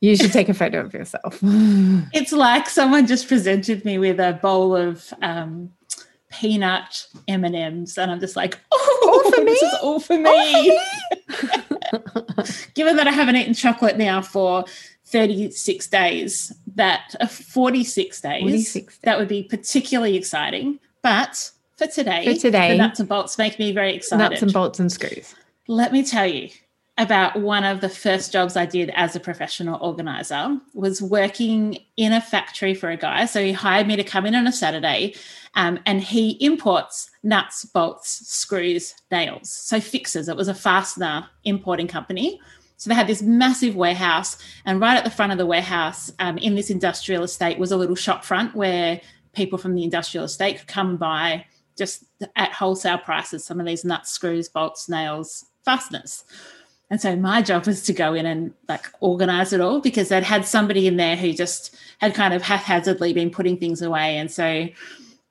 You 0.01 0.15
should 0.15 0.31
take 0.31 0.49
a 0.49 0.53
photo 0.53 0.81
of 0.81 0.93
yourself. 0.93 1.39
It's 2.13 2.31
like 2.31 2.69
someone 2.69 3.07
just 3.07 3.27
presented 3.27 3.85
me 3.85 3.97
with 3.97 4.19
a 4.19 4.33
bowl 4.41 4.75
of 4.75 5.13
um, 5.21 5.71
peanut 6.31 7.07
M 7.27 7.43
and 7.45 7.87
I'm 7.97 8.19
just 8.19 8.35
like, 8.35 8.59
oh, 8.71 9.23
All 9.25 9.31
for 9.31 9.45
this 9.45 9.61
me? 9.61 9.69
all 9.81 9.99
for 9.99 10.17
me. 10.17 10.79
Given 12.73 12.95
that 12.97 13.07
I 13.07 13.11
haven't 13.11 13.35
eaten 13.35 13.53
chocolate 13.53 13.97
now 13.97 14.21
for 14.21 14.65
36 15.05 15.87
days, 15.87 16.53
that 16.75 17.15
uh, 17.19 17.27
46 17.27 18.21
days, 18.21 18.41
46 18.41 18.97
that 18.99 19.17
would 19.17 19.27
be 19.27 19.43
particularly 19.43 20.15
exciting. 20.17 20.79
But 21.01 21.51
for 21.77 21.87
today, 21.87 22.33
For 22.33 22.39
today, 22.39 22.71
the 22.71 22.77
nuts 22.77 22.99
and 22.99 23.09
bolts 23.09 23.37
make 23.37 23.59
me 23.59 23.71
very 23.71 23.95
excited. 23.95 24.29
nuts 24.29 24.41
and 24.41 24.51
bolts 24.53 24.79
and 24.79 24.91
screws. 24.91 25.35
Let 25.67 25.91
me 25.93 26.03
tell 26.03 26.25
you 26.27 26.49
about 26.97 27.39
one 27.41 27.65
of 27.65 27.81
the 27.81 27.89
first 27.89 28.31
jobs 28.31 28.55
I 28.55 28.65
did 28.65 28.89
as 28.95 29.15
a 29.15 29.19
professional 29.19 29.77
organizer 29.81 30.57
was 30.73 31.01
working 31.01 31.77
in 31.97 32.13
a 32.13 32.21
factory 32.21 32.73
for 32.73 32.89
a 32.89 32.95
guy. 32.95 33.25
So 33.25 33.43
he 33.43 33.51
hired 33.51 33.85
me 33.85 33.97
to 33.97 34.03
come 34.03 34.25
in 34.25 34.33
on 34.33 34.47
a 34.47 34.51
Saturday 34.51 35.15
um, 35.55 35.77
and 35.85 36.01
he 36.01 36.37
imports 36.43 37.09
nuts, 37.21 37.65
bolts, 37.65 38.25
screws, 38.27 38.95
nails. 39.11 39.49
So 39.49 39.81
fixes. 39.81 40.29
It 40.29 40.37
was 40.37 40.47
a 40.47 40.53
fastener 40.55 41.27
importing 41.43 41.87
company. 41.87 42.39
So 42.77 42.89
they 42.89 42.95
had 42.95 43.07
this 43.07 43.21
massive 43.21 43.75
warehouse, 43.75 44.37
and 44.65 44.81
right 44.81 44.97
at 44.97 45.03
the 45.03 45.09
front 45.09 45.31
of 45.31 45.37
the 45.37 45.45
warehouse, 45.45 46.11
um, 46.19 46.37
in 46.37 46.55
this 46.55 46.69
industrial 46.69 47.23
estate, 47.23 47.57
was 47.57 47.71
a 47.71 47.77
little 47.77 47.95
shop 47.95 48.25
front 48.25 48.55
where 48.55 48.99
people 49.33 49.57
from 49.57 49.75
the 49.75 49.83
industrial 49.83 50.25
estate 50.25 50.59
could 50.59 50.67
come 50.67 50.97
buy 50.97 51.45
just 51.77 52.05
at 52.35 52.53
wholesale 52.53 52.97
prices 52.97 53.43
some 53.43 53.59
of 53.59 53.65
these 53.65 53.85
nuts, 53.85 54.11
screws, 54.11 54.49
bolts, 54.49 54.89
nails, 54.89 55.45
fasteners. 55.63 56.23
And 56.89 57.01
so 57.01 57.15
my 57.15 57.41
job 57.41 57.65
was 57.65 57.81
to 57.83 57.93
go 57.93 58.13
in 58.13 58.25
and 58.25 58.53
like 58.69 58.85
organize 58.99 59.53
it 59.53 59.61
all 59.61 59.81
because 59.81 60.09
they'd 60.09 60.23
had 60.23 60.45
somebody 60.45 60.87
in 60.87 60.97
there 60.97 61.15
who 61.15 61.33
just 61.33 61.75
had 61.99 62.13
kind 62.13 62.33
of 62.33 62.41
haphazardly 62.41 63.11
been 63.11 63.31
putting 63.31 63.57
things 63.57 63.81
away. 63.81 64.17
And 64.17 64.31
so, 64.31 64.67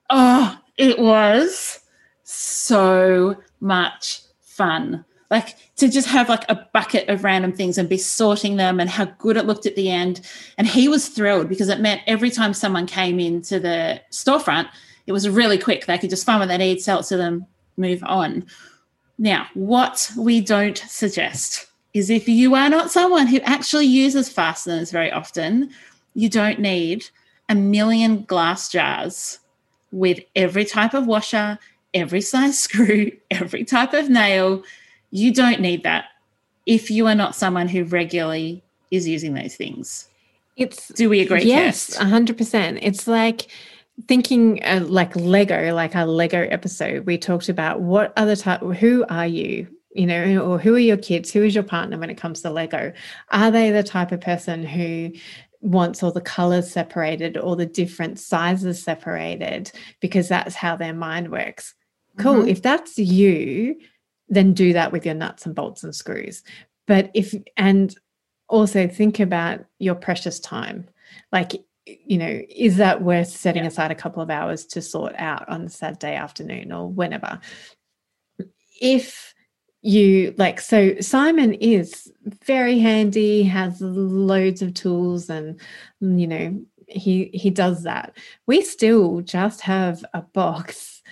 oh, 0.09 0.59
it 0.77 0.99
was 0.99 1.79
so 2.23 3.37
much 3.61 4.21
fun. 4.41 5.05
Like 5.31 5.55
to 5.77 5.89
just 5.89 6.07
have 6.07 6.29
like 6.29 6.45
a 6.49 6.67
bucket 6.73 7.09
of 7.09 7.23
random 7.23 7.51
things 7.51 7.77
and 7.77 7.89
be 7.89 7.97
sorting 7.97 8.57
them 8.57 8.79
and 8.79 8.89
how 8.89 9.05
good 9.05 9.37
it 9.37 9.45
looked 9.45 9.65
at 9.65 9.75
the 9.75 9.89
end. 9.89 10.21
And 10.57 10.67
he 10.67 10.87
was 10.87 11.09
thrilled 11.09 11.49
because 11.49 11.69
it 11.69 11.79
meant 11.79 12.01
every 12.05 12.29
time 12.29 12.53
someone 12.53 12.85
came 12.85 13.19
into 13.19 13.59
the 13.59 14.01
storefront, 14.11 14.69
it 15.07 15.11
was 15.11 15.27
really 15.27 15.57
quick. 15.57 15.85
They 15.85 15.97
could 15.97 16.09
just 16.09 16.25
find 16.25 16.39
what 16.39 16.47
they 16.47 16.57
need, 16.57 16.81
sell 16.81 16.99
it 16.99 17.05
to 17.07 17.17
them, 17.17 17.45
move 17.77 18.03
on. 18.03 18.45
Now, 19.17 19.47
what 19.53 20.11
we 20.17 20.41
don't 20.41 20.77
suggest 20.77 21.67
is 21.93 22.09
if 22.09 22.27
you 22.27 22.55
are 22.55 22.69
not 22.69 22.91
someone 22.91 23.27
who 23.27 23.39
actually 23.41 23.85
uses 23.85 24.29
fasteners 24.29 24.91
very 24.91 25.11
often, 25.11 25.69
you 26.13 26.29
don't 26.29 26.59
need 26.59 27.05
a 27.47 27.55
million 27.55 28.23
glass 28.23 28.69
jars 28.69 29.39
with 29.91 30.19
every 30.35 30.65
type 30.65 30.93
of 30.93 31.07
washer, 31.07 31.57
every 31.93 32.21
size 32.21 32.59
screw, 32.65 33.11
every 33.31 33.63
type 33.63 33.93
of 33.93 34.09
nail. 34.09 34.63
You 35.15 35.33
don't 35.33 35.61
need 35.61 35.83
that 35.83 36.05
if 36.65 36.91
you 36.91 37.07
are 37.07 37.15
not 37.15 37.35
someone 37.35 37.69
who 37.69 37.85
regularly 37.85 38.63
is 38.91 39.07
using 39.07 39.33
those 39.33 39.55
things. 39.55 40.09
It's 40.57 40.89
Do 40.89 41.09
we 41.09 41.21
agree, 41.21 41.43
yes, 41.43 41.95
hundred 41.95 42.37
percent. 42.37 42.79
It's 42.81 43.07
like 43.07 43.47
thinking 44.09 44.61
uh, 44.65 44.83
like 44.85 45.15
Lego, 45.15 45.73
like 45.73 45.95
our 45.95 46.05
Lego 46.05 46.45
episode. 46.51 47.05
We 47.05 47.17
talked 47.17 47.47
about 47.47 47.79
what 47.79 48.11
other 48.17 48.35
type. 48.35 48.59
Who 48.61 49.05
are 49.07 49.25
you? 49.25 49.67
You 49.93 50.05
know, 50.05 50.39
or 50.39 50.59
who 50.59 50.75
are 50.75 50.79
your 50.79 50.97
kids? 50.97 51.31
Who 51.31 51.43
is 51.43 51.55
your 51.55 51.63
partner 51.63 51.97
when 51.97 52.09
it 52.09 52.17
comes 52.17 52.41
to 52.41 52.49
Lego? 52.49 52.91
Are 53.31 53.51
they 53.51 53.71
the 53.71 53.83
type 53.83 54.11
of 54.11 54.19
person 54.19 54.65
who 54.65 55.13
wants 55.61 56.03
all 56.03 56.11
the 56.11 56.19
colors 56.19 56.69
separated, 56.69 57.37
all 57.37 57.55
the 57.55 57.65
different 57.65 58.19
sizes 58.19 58.83
separated, 58.83 59.71
because 60.01 60.27
that's 60.27 60.55
how 60.55 60.75
their 60.75 60.93
mind 60.93 61.31
works? 61.31 61.73
Cool. 62.17 62.43
Mhm. 62.43 62.49
If 62.49 62.61
that's 62.61 62.97
you, 62.97 63.77
then 64.29 64.53
do 64.53 64.73
that 64.73 64.91
with 64.91 65.05
your 65.05 65.15
nuts 65.15 65.45
and 65.45 65.55
bolts 65.55 65.83
and 65.83 65.95
screws. 65.95 66.43
But 66.87 67.11
if 67.13 67.33
and 67.57 67.95
also 68.47 68.87
think 68.87 69.19
about 69.19 69.65
your 69.79 69.95
precious 69.95 70.39
time. 70.39 70.87
Like, 71.31 71.53
you 71.85 72.17
know, 72.17 72.41
is 72.49 72.77
that 72.77 73.01
worth 73.01 73.27
setting 73.27 73.63
Yeah. 73.63 73.69
aside 73.69 73.91
a 73.91 73.95
couple 73.95 74.21
of 74.21 74.29
hours 74.29 74.65
to 74.67 74.81
sort 74.81 75.13
out 75.17 75.47
on 75.49 75.63
a 75.63 75.69
Saturday 75.69 76.15
afternoon 76.15 76.71
or 76.71 76.89
whenever? 76.89 77.39
If 78.81 79.33
you 79.81 80.33
like, 80.37 80.59
so 80.59 80.99
Simon 80.99 81.53
is 81.53 82.11
very 82.43 82.79
handy, 82.79 83.43
has 83.43 83.79
loads 83.81 84.61
of 84.61 84.73
tools, 84.73 85.29
and 85.29 85.59
you 86.01 86.27
know, 86.27 86.59
he 86.87 87.25
he 87.33 87.49
does 87.49 87.83
that. 87.83 88.17
We 88.47 88.61
still 88.61 89.21
just 89.21 89.61
have 89.61 90.03
a 90.13 90.21
box 90.21 91.03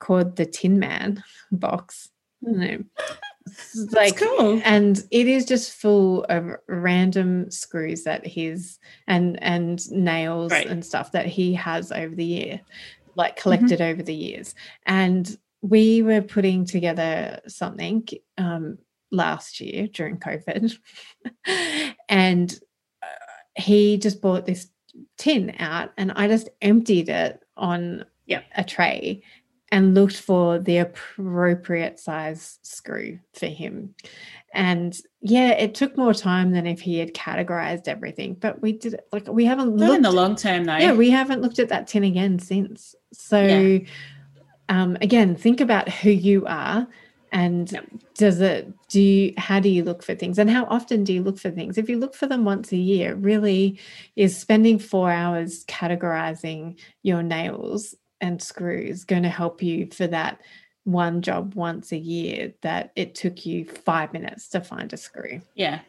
called 0.00 0.36
the 0.36 0.46
Tin 0.46 0.78
Man 0.78 1.22
box. 1.52 2.10
It's 2.42 3.92
like 3.92 4.16
cool. 4.16 4.60
and 4.64 5.02
it 5.10 5.28
is 5.28 5.44
just 5.44 5.72
full 5.72 6.24
of 6.24 6.56
random 6.68 7.50
screws 7.50 8.02
that 8.04 8.26
he's 8.26 8.78
and 9.06 9.40
and 9.42 9.88
nails 9.92 10.52
Right. 10.52 10.66
and 10.66 10.84
stuff 10.84 11.12
that 11.12 11.26
he 11.26 11.54
has 11.54 11.92
over 11.92 12.14
the 12.14 12.24
year 12.24 12.60
like 13.14 13.36
collected 13.36 13.80
over 13.80 14.02
the 14.02 14.14
years 14.14 14.54
and 14.84 15.38
we 15.62 16.02
were 16.02 16.20
putting 16.22 16.64
together 16.66 17.40
something 17.46 18.06
um 18.36 18.78
last 19.10 19.60
year 19.60 19.86
during 19.86 20.18
covid 20.18 20.76
and 22.08 22.58
uh, 23.02 23.06
he 23.60 23.96
just 23.96 24.20
bought 24.20 24.44
this 24.44 24.68
tin 25.18 25.54
out 25.60 25.92
and 25.96 26.12
i 26.12 26.26
just 26.28 26.48
emptied 26.60 27.08
it 27.08 27.40
on 27.56 28.04
Yep. 28.26 28.44
a 28.56 28.64
tray 28.64 29.22
and 29.72 29.94
looked 29.94 30.16
for 30.16 30.58
the 30.58 30.78
appropriate 30.78 31.98
size 31.98 32.58
screw 32.62 33.18
for 33.34 33.46
him. 33.46 33.94
And 34.54 34.96
yeah, 35.20 35.50
it 35.50 35.74
took 35.74 35.96
more 35.96 36.14
time 36.14 36.52
than 36.52 36.66
if 36.66 36.80
he 36.80 36.98
had 36.98 37.14
categorized 37.14 37.88
everything, 37.88 38.34
but 38.34 38.62
we 38.62 38.72
did 38.72 38.94
it 38.94 39.08
like 39.12 39.26
we 39.28 39.44
haven't 39.44 39.76
Not 39.76 39.96
in 39.96 40.02
the 40.02 40.12
long 40.12 40.36
term, 40.36 40.64
though. 40.64 40.76
yeah, 40.76 40.92
we 40.92 41.10
haven't 41.10 41.42
looked 41.42 41.58
at 41.58 41.68
that 41.70 41.88
tin 41.88 42.04
again 42.04 42.38
since. 42.38 42.94
So 43.12 43.40
Yeah. 43.40 43.78
um 44.68 44.96
again, 45.00 45.36
think 45.36 45.60
about 45.60 45.88
who 45.88 46.10
you 46.10 46.46
are 46.46 46.86
and 47.32 47.70
Yep. 47.72 47.86
does 48.14 48.40
it 48.40 48.72
do 48.88 49.00
you 49.00 49.34
how 49.36 49.58
do 49.58 49.68
you 49.68 49.82
look 49.82 50.02
for 50.02 50.14
things 50.14 50.38
and 50.38 50.48
how 50.48 50.64
often 50.66 51.02
do 51.02 51.12
you 51.12 51.22
look 51.24 51.38
for 51.38 51.50
things 51.50 51.76
if 51.76 51.88
you 51.88 51.98
look 51.98 52.14
for 52.14 52.28
them 52.28 52.44
once 52.44 52.70
a 52.70 52.76
year 52.76 53.14
really 53.16 53.80
is 54.14 54.36
spending 54.38 54.78
four 54.78 55.10
hours 55.10 55.64
categorizing 55.64 56.78
your 57.02 57.24
nails 57.24 57.96
and 58.20 58.42
screws 58.42 59.04
going 59.04 59.22
to 59.22 59.28
help 59.28 59.62
you 59.62 59.88
for 59.90 60.06
that 60.06 60.40
one 60.84 61.20
job 61.20 61.54
once 61.54 61.92
a 61.92 61.96
year 61.96 62.54
that 62.62 62.92
it 62.94 63.14
took 63.14 63.44
you 63.44 63.64
five 63.64 64.12
minutes 64.12 64.48
to 64.48 64.60
find 64.60 64.92
a 64.92 64.96
screw 64.96 65.40
Yeah. 65.54 65.80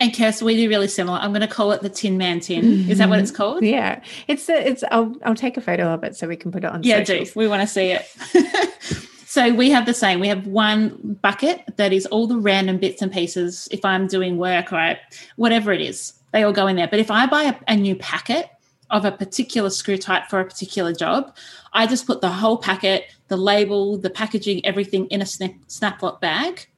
And 0.00 0.12
Kirst, 0.12 0.40
we 0.40 0.56
do 0.56 0.70
really 0.70 0.88
similar. 0.88 1.18
I'm 1.18 1.32
going 1.32 1.42
to 1.42 1.46
call 1.46 1.72
it 1.72 1.82
the 1.82 1.90
Tin 1.90 2.16
Man 2.16 2.40
Tin. 2.40 2.88
Is 2.88 2.96
that 2.96 3.10
what 3.10 3.18
it's 3.18 3.30
mm-hmm. 3.30 3.36
called? 3.36 3.62
yeah 3.62 4.02
it's 4.26 4.48
a, 4.48 4.68
it's 4.68 4.82
I'll, 4.90 5.14
I'll 5.24 5.34
take 5.34 5.56
a 5.56 5.60
photo 5.60 5.92
of 5.92 6.02
it 6.02 6.16
so 6.16 6.26
we 6.26 6.36
can 6.36 6.50
put 6.50 6.64
it 6.64 6.70
on 6.70 6.82
Yeah, 6.82 7.04
do. 7.04 7.26
We 7.34 7.46
want 7.46 7.60
to 7.60 7.68
see 7.68 7.90
it. 7.90 8.06
so 9.26 9.52
we 9.52 9.70
have 9.70 9.84
the 9.84 9.92
same. 9.92 10.18
We 10.18 10.28
have 10.28 10.46
one 10.46 11.18
bucket 11.20 11.62
that 11.76 11.92
is 11.92 12.06
all 12.06 12.26
the 12.26 12.38
random 12.38 12.78
bits 12.78 13.02
and 13.02 13.12
pieces. 13.12 13.68
If 13.70 13.84
I'm 13.84 14.06
doing 14.06 14.38
work 14.38 14.72
right, 14.72 14.98
whatever 15.36 15.72
it 15.72 15.82
is, 15.82 16.14
they 16.32 16.42
all 16.42 16.52
go 16.52 16.66
in 16.66 16.76
there. 16.76 16.88
But 16.88 17.00
if 17.00 17.10
I 17.10 17.26
buy 17.26 17.42
a, 17.44 17.54
a 17.68 17.76
new 17.76 17.96
packet 17.96 18.48
of 18.90 19.04
a 19.04 19.12
particular 19.12 19.70
screw 19.70 19.96
type 19.98 20.26
for 20.28 20.40
a 20.40 20.44
particular 20.44 20.92
job, 20.92 21.34
I 21.72 21.86
just 21.86 22.06
put 22.06 22.20
the 22.20 22.28
whole 22.28 22.56
packet, 22.58 23.04
the 23.28 23.36
label, 23.36 23.96
the 23.98 24.10
packaging, 24.10 24.64
everything 24.64 25.06
in 25.08 25.20
a 25.22 25.26
snap, 25.26 25.52
snaplock 25.68 26.20
bag. 26.20 26.68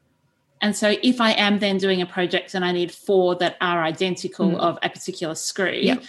And 0.61 0.75
so 0.75 0.97
if 1.03 1.21
I 1.21 1.33
am 1.33 1.59
then 1.61 1.79
doing 1.79 2.03
a 2.03 2.07
project 2.07 2.55
and 2.55 2.64
I 2.64 2.73
need 2.73 2.90
four 2.90 3.37
that 3.37 3.57
are 3.61 3.83
identical 3.83 4.51
Mm. 4.51 4.59
of 4.59 4.79
a 4.83 4.88
particular 4.90 5.35
screw, 5.35 5.71
Yep. 5.71 6.03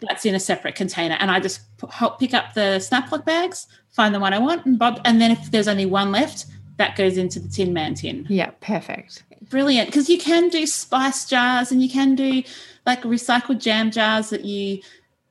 that's 0.00 0.24
in 0.24 0.34
a 0.34 0.40
separate 0.40 0.74
container. 0.76 1.16
And 1.20 1.30
I 1.30 1.40
just 1.40 1.60
help 1.90 2.18
pick 2.18 2.32
up 2.32 2.54
the 2.54 2.78
snaplock 2.80 3.24
bags, 3.24 3.66
find 3.90 4.14
the 4.14 4.20
one 4.20 4.32
I 4.32 4.38
want, 4.38 4.64
and 4.64 4.78
bob. 4.78 5.00
And 5.04 5.20
then 5.20 5.30
if 5.30 5.50
there's 5.50 5.68
only 5.68 5.86
one 5.86 6.10
left, 6.10 6.46
that 6.78 6.96
goes 6.96 7.18
into 7.18 7.38
the 7.38 7.48
Tin 7.48 7.72
Man 7.74 7.94
tin. 7.94 8.26
Yeah, 8.30 8.50
perfect. 8.60 9.24
Brilliant. 9.50 9.88
Because 9.88 10.08
you 10.08 10.18
can 10.18 10.48
do 10.48 10.66
spice 10.66 11.26
jars 11.26 11.70
and 11.70 11.82
you 11.82 11.90
can 11.90 12.14
do 12.14 12.42
like 12.86 13.02
recycled 13.02 13.58
jam 13.60 13.90
jars 13.90 14.30
that 14.30 14.44
you 14.44 14.80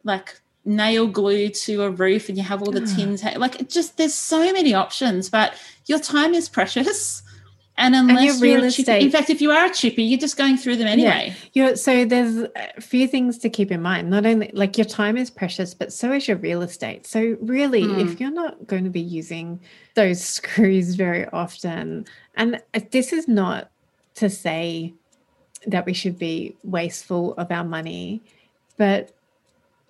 like 0.04 0.40
nail 0.66 1.08
glue 1.08 1.50
to 1.50 1.84
a 1.84 1.90
roof 1.90 2.30
and 2.30 2.38
you 2.38 2.44
have 2.44 2.62
all 2.62 2.72
the 2.72 2.86
tins. 2.86 3.24
Like 3.24 3.60
it 3.60 3.70
just 3.70 3.98
there's 3.98 4.14
so 4.14 4.52
many 4.54 4.74
options, 4.74 5.30
but 5.30 5.56
your 5.88 6.00
time 6.00 6.34
is 6.34 6.50
precious. 6.58 7.24
And 7.78 7.96
unless 7.96 8.26
your 8.26 8.40
real 8.40 8.60
you're 8.60 8.68
a 8.68 8.72
chippy, 8.72 8.82
estate- 8.84 9.02
in 9.04 9.10
fact, 9.12 9.30
if 9.32 9.42
you 9.42 9.50
are 9.50 9.66
a 9.66 9.74
chippy, 9.74 10.04
you're 10.04 10.20
just 10.20 10.38
going 10.38 10.56
through 10.58 10.76
them 10.76 10.88
anyway. 10.88 11.34
Yeah. 11.54 11.66
You're, 11.68 11.76
so 11.78 12.06
there's 12.06 12.46
a 12.56 12.82
few 12.82 13.08
things 13.08 13.40
to 13.40 13.50
keep 13.50 13.72
in 13.72 13.82
mind. 13.82 14.08
Not 14.10 14.26
only 14.26 14.52
like 14.54 14.78
your 14.78 14.86
time 14.86 15.18
is 15.18 15.32
precious, 15.32 15.74
but 15.74 15.92
so 15.92 16.12
is 16.12 16.28
your 16.28 16.38
real 16.38 16.62
estate. 16.62 17.08
So 17.08 17.38
really, 17.42 17.84
Mm. 17.84 18.02
if 18.12 18.20
you're 18.20 18.30
not 18.30 18.68
going 18.68 18.84
to 18.84 18.92
be 18.92 19.02
using 19.02 19.60
those 19.96 20.24
screws 20.38 20.94
very 20.96 21.26
often, 21.30 22.06
and 22.36 22.62
uh, 22.76 22.82
this 22.92 23.14
is 23.14 23.28
not 23.28 23.72
to 24.16 24.30
say 24.30 24.94
that 25.66 25.86
we 25.86 25.94
should 25.94 26.20
be 26.20 26.56
wasteful 26.64 27.34
of 27.36 27.52
our 27.52 27.64
money, 27.64 28.22
but 28.78 29.12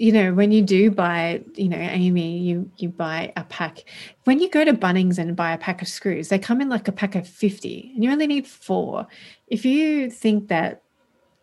you 0.01 0.11
know 0.11 0.33
when 0.33 0.51
you 0.51 0.63
do 0.63 0.89
buy 0.89 1.41
you 1.53 1.69
know 1.69 1.77
amy 1.77 2.39
you 2.39 2.69
you 2.77 2.89
buy 2.89 3.31
a 3.37 3.43
pack 3.43 3.83
when 4.23 4.39
you 4.39 4.49
go 4.49 4.65
to 4.65 4.73
bunnings 4.73 5.19
and 5.19 5.35
buy 5.35 5.53
a 5.53 5.57
pack 5.59 5.81
of 5.81 5.87
screws 5.87 6.29
they 6.29 6.39
come 6.39 6.59
in 6.59 6.69
like 6.69 6.87
a 6.87 6.91
pack 6.91 7.13
of 7.13 7.27
50 7.27 7.91
and 7.93 8.03
you 8.03 8.11
only 8.11 8.25
need 8.25 8.47
four 8.47 9.05
if 9.47 9.63
you 9.63 10.09
think 10.09 10.47
that 10.47 10.81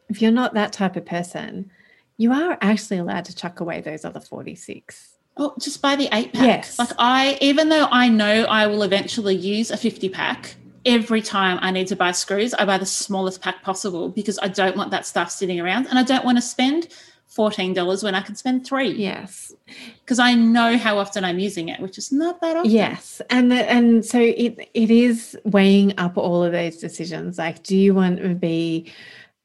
if 0.08 0.20
you're 0.20 0.32
not 0.32 0.54
that 0.54 0.72
type 0.72 0.96
of 0.96 1.06
person 1.06 1.70
you 2.16 2.32
are 2.32 2.58
actually 2.60 2.98
allowed 2.98 3.24
to 3.26 3.34
chuck 3.34 3.60
away 3.60 3.80
those 3.80 4.04
other 4.04 4.20
46 4.20 5.14
Oh, 5.40 5.54
just 5.60 5.80
buy 5.80 5.94
the 5.94 6.08
eight 6.12 6.32
pack. 6.32 6.42
Yes. 6.42 6.80
Like 6.80 6.90
I, 6.98 7.38
even 7.40 7.68
though 7.68 7.86
I 7.92 8.08
know 8.08 8.42
I 8.46 8.66
will 8.66 8.82
eventually 8.82 9.36
use 9.36 9.70
a 9.70 9.76
50 9.76 10.08
pack, 10.08 10.56
every 10.84 11.22
time 11.22 11.60
I 11.62 11.70
need 11.70 11.86
to 11.86 11.94
buy 11.94 12.10
screws, 12.10 12.54
I 12.54 12.64
buy 12.64 12.76
the 12.76 12.84
smallest 12.84 13.40
pack 13.40 13.62
possible 13.62 14.08
because 14.08 14.40
I 14.40 14.48
don't 14.48 14.76
want 14.76 14.90
that 14.90 15.06
stuff 15.06 15.30
sitting 15.30 15.60
around 15.60 15.86
and 15.86 15.96
I 15.96 16.02
don't 16.02 16.24
want 16.24 16.38
to 16.38 16.42
spend 16.42 16.88
$14 17.36 18.02
when 18.02 18.14
I 18.14 18.20
can 18.22 18.34
spend 18.34 18.66
three. 18.66 18.90
yes 18.92 19.54
Because 20.00 20.18
I 20.18 20.34
know 20.34 20.78
how 20.78 20.98
often 20.98 21.24
I'm 21.24 21.38
using 21.38 21.68
it, 21.68 21.80
which 21.80 21.98
is 21.98 22.10
not 22.10 22.40
that 22.40 22.56
often. 22.56 22.70
Yes, 22.70 23.20
and 23.30 23.50
the, 23.50 23.70
and 23.70 24.04
so 24.04 24.18
it 24.18 24.70
it 24.74 24.90
is 24.90 25.38
weighing 25.44 25.98
up 25.98 26.16
all 26.16 26.42
of 26.42 26.52
those 26.52 26.78
decisions. 26.78 27.38
Like, 27.38 27.62
do 27.62 27.76
you 27.76 27.94
want 27.94 28.18
to 28.18 28.34
be 28.34 28.92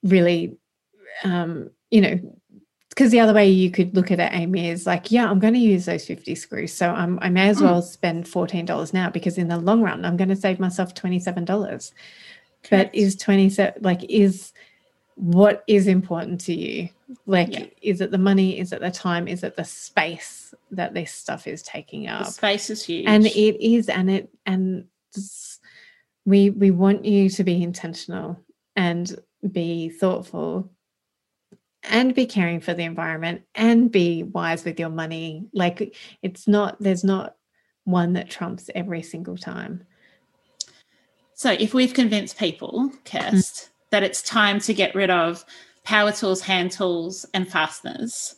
really, 0.01 0.57
um, 1.23 1.69
you 1.91 2.01
know, 2.01 2.39
because 2.89 3.11
the 3.11 3.19
other 3.19 3.33
way 3.33 3.49
you 3.49 3.69
could 3.69 3.95
look 3.95 4.11
at 4.11 4.19
it, 4.19 4.31
Amy, 4.33 4.69
is 4.69 4.85
like, 4.85 5.11
yeah, 5.11 5.29
I'm 5.29 5.39
going 5.39 5.55
to 5.55 5.59
use 5.59 5.85
those 5.85 6.05
fifty 6.05 6.35
screws, 6.35 6.71
so 6.73 6.89
I'm, 6.89 7.19
I 7.21 7.29
may 7.29 7.49
as 7.49 7.61
well 7.61 7.81
spend 7.81 8.27
fourteen 8.27 8.65
dollars 8.65 8.93
now 8.93 9.09
because 9.09 9.37
in 9.37 9.49
the 9.49 9.57
long 9.57 9.81
run, 9.81 10.05
I'm 10.05 10.15
going 10.15 10.29
to 10.29 10.35
save 10.35 10.59
myself 10.59 10.93
twenty 10.93 11.19
seven 11.19 11.43
dollars. 11.43 11.91
But 12.63 12.69
Correct. 12.69 12.95
is 12.95 13.15
twenty 13.17 13.49
seven 13.49 13.81
like 13.83 14.05
is 14.05 14.53
what 15.15 15.63
is 15.67 15.87
important 15.87 16.41
to 16.41 16.53
you? 16.53 16.89
Like, 17.25 17.51
Yeah. 17.51 17.65
is 17.81 18.01
it 18.01 18.11
the 18.11 18.17
money? 18.17 18.59
Is 18.59 18.71
it 18.73 18.81
the 18.81 18.91
time? 18.91 19.27
Is 19.27 19.43
it 19.43 19.55
the 19.55 19.63
space 19.65 20.53
that 20.71 20.93
this 20.93 21.11
stuff 21.11 21.47
is 21.47 21.61
taking 21.61 22.03
The 22.03 22.09
up? 22.13 22.25
space 22.27 22.69
is 22.69 22.83
huge. 22.83 23.05
and 23.07 23.25
it 23.25 23.63
is 23.65 23.89
and 23.89 24.09
it 24.09 24.29
and 24.45 24.85
we 26.25 26.49
we 26.49 26.71
want 26.71 27.05
you 27.05 27.29
to 27.29 27.43
be 27.43 27.61
intentional 27.61 28.39
and 28.75 29.19
be 29.51 29.89
thoughtful 29.89 30.71
and 31.83 32.15
be 32.15 32.25
caring 32.25 32.61
for 32.61 32.73
the 32.73 32.83
environment 32.83 33.41
and 33.53 33.91
be 33.91 34.23
wise 34.23 34.63
with 34.63 34.79
your 34.79 34.89
money 34.89 35.45
like 35.53 35.95
it's 36.21 36.47
not 36.47 36.79
there's 36.79 37.03
not 37.03 37.35
one 37.83 38.13
that 38.13 38.29
trumps 38.29 38.69
every 38.73 39.01
single 39.03 39.35
time 39.37 39.83
So 41.35 41.51
if 41.51 41.73
we've 41.73 41.93
convinced 41.93 42.37
people, 42.37 42.91
Kirst, 43.03 43.69
that 43.93 44.01
it's 44.01 44.23
time 44.23 44.59
to 44.59 44.73
get 44.73 44.95
rid 44.95 45.11
of 45.11 45.45
power 45.83 46.11
tools, 46.11 46.41
hand 46.41 46.71
tools, 46.71 47.27
and 47.35 47.47
fasteners, 47.47 48.33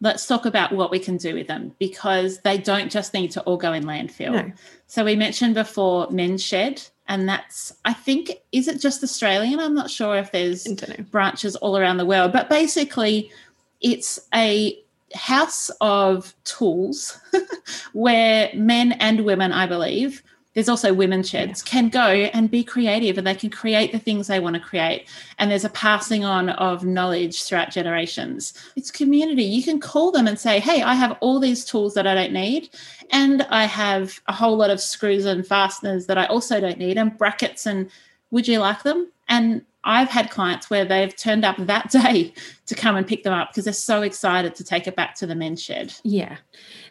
let's 0.00 0.24
talk 0.24 0.46
about 0.46 0.70
what 0.70 0.92
we 0.92 1.00
can 1.00 1.16
do 1.16 1.34
with 1.34 1.48
them 1.48 1.74
because 1.80 2.38
they 2.42 2.56
don't 2.56 2.92
just 2.92 3.12
need 3.12 3.32
to 3.32 3.42
all 3.42 3.56
go 3.56 3.72
in 3.72 3.82
landfill. 3.82 4.30
No. 4.30 4.52
So 4.86 5.04
we 5.04 5.16
mentioned 5.16 5.56
before 5.56 6.08
men's 6.12 6.44
shed, 6.44 6.80
and 7.08 7.28
that's 7.28 7.74
I 7.84 7.92
think 7.92 8.30
is 8.52 8.68
it 8.68 8.80
just 8.80 9.02
Australian? 9.02 9.58
I'm 9.58 9.74
not 9.74 9.90
sure 9.90 10.16
if 10.16 10.30
there's 10.30 10.64
I 10.64 10.74
don't 10.74 10.96
know. 10.96 11.04
branches 11.10 11.56
all 11.56 11.76
around 11.76 11.96
the 11.96 12.06
world, 12.06 12.32
but 12.32 12.48
basically 12.48 13.32
it's 13.80 14.20
a 14.32 14.78
house 15.16 15.72
of 15.80 16.36
tools 16.44 17.18
where 17.94 18.48
men 18.54 18.92
and 18.92 19.24
women, 19.24 19.50
I 19.50 19.66
believe, 19.66 20.22
there's 20.54 20.68
also 20.68 20.94
women 20.94 21.22
sheds, 21.22 21.62
can 21.62 21.88
go 21.88 22.06
and 22.06 22.50
be 22.50 22.64
creative 22.64 23.18
and 23.18 23.26
they 23.26 23.34
can 23.34 23.50
create 23.50 23.92
the 23.92 23.98
things 23.98 24.26
they 24.26 24.40
want 24.40 24.54
to 24.54 24.60
create. 24.60 25.08
And 25.38 25.50
there's 25.50 25.64
a 25.64 25.70
passing 25.70 26.24
on 26.24 26.50
of 26.50 26.84
knowledge 26.84 27.42
throughout 27.42 27.70
generations. 27.70 28.54
It's 28.76 28.90
community. 28.90 29.42
You 29.42 29.62
can 29.62 29.80
call 29.80 30.12
them 30.12 30.26
and 30.26 30.38
say, 30.38 30.60
hey, 30.60 30.82
I 30.82 30.94
have 30.94 31.16
all 31.20 31.40
these 31.40 31.64
tools 31.64 31.94
that 31.94 32.06
I 32.06 32.14
don't 32.14 32.32
need. 32.32 32.70
And 33.10 33.42
I 33.50 33.64
have 33.64 34.20
a 34.28 34.32
whole 34.32 34.56
lot 34.56 34.70
of 34.70 34.80
screws 34.80 35.24
and 35.24 35.46
fasteners 35.46 36.06
that 36.06 36.18
I 36.18 36.26
also 36.26 36.60
don't 36.60 36.78
need, 36.78 36.96
and 36.96 37.16
brackets. 37.18 37.66
And 37.66 37.90
would 38.30 38.48
you 38.48 38.58
like 38.58 38.82
them? 38.82 39.10
And 39.28 39.62
I've 39.84 40.08
had 40.08 40.30
clients 40.30 40.70
where 40.70 40.84
they've 40.84 41.14
turned 41.14 41.44
up 41.44 41.56
that 41.58 41.90
day 41.90 42.32
to 42.66 42.74
come 42.74 42.96
and 42.96 43.06
pick 43.06 43.22
them 43.22 43.32
up 43.32 43.50
because 43.50 43.64
they're 43.64 43.72
so 43.74 44.02
excited 44.02 44.54
to 44.54 44.64
take 44.64 44.86
it 44.86 44.96
back 44.96 45.14
to 45.16 45.26
the 45.26 45.34
men's 45.34 45.62
shed. 45.62 45.94
Yeah. 46.02 46.36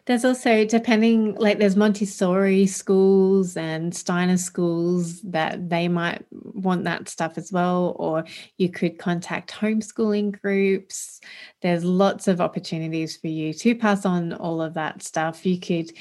There's 0.05 0.25
also, 0.25 0.65
depending, 0.65 1.35
like 1.35 1.59
there's 1.59 1.77
Montessori 1.77 2.65
schools 2.65 3.55
and 3.55 3.95
Steiner 3.95 4.35
schools 4.35 5.21
that 5.21 5.69
they 5.69 5.87
might 5.87 6.25
want 6.31 6.83
that 6.83 7.07
stuff 7.07 7.37
as 7.37 7.53
well. 7.53 7.95
Or 7.97 8.25
you 8.57 8.69
could 8.69 8.99
contact 8.99 9.51
homeschooling 9.53 10.41
groups. 10.41 11.21
There's 11.61 11.85
lots 11.85 12.27
of 12.27 12.41
opportunities 12.41 13.15
for 13.15 13.27
you 13.27 13.53
to 13.53 13.75
pass 13.75 14.05
on 14.05 14.33
all 14.33 14.61
of 14.61 14.73
that 14.73 15.03
stuff. 15.03 15.45
You 15.45 15.59
could 15.59 15.91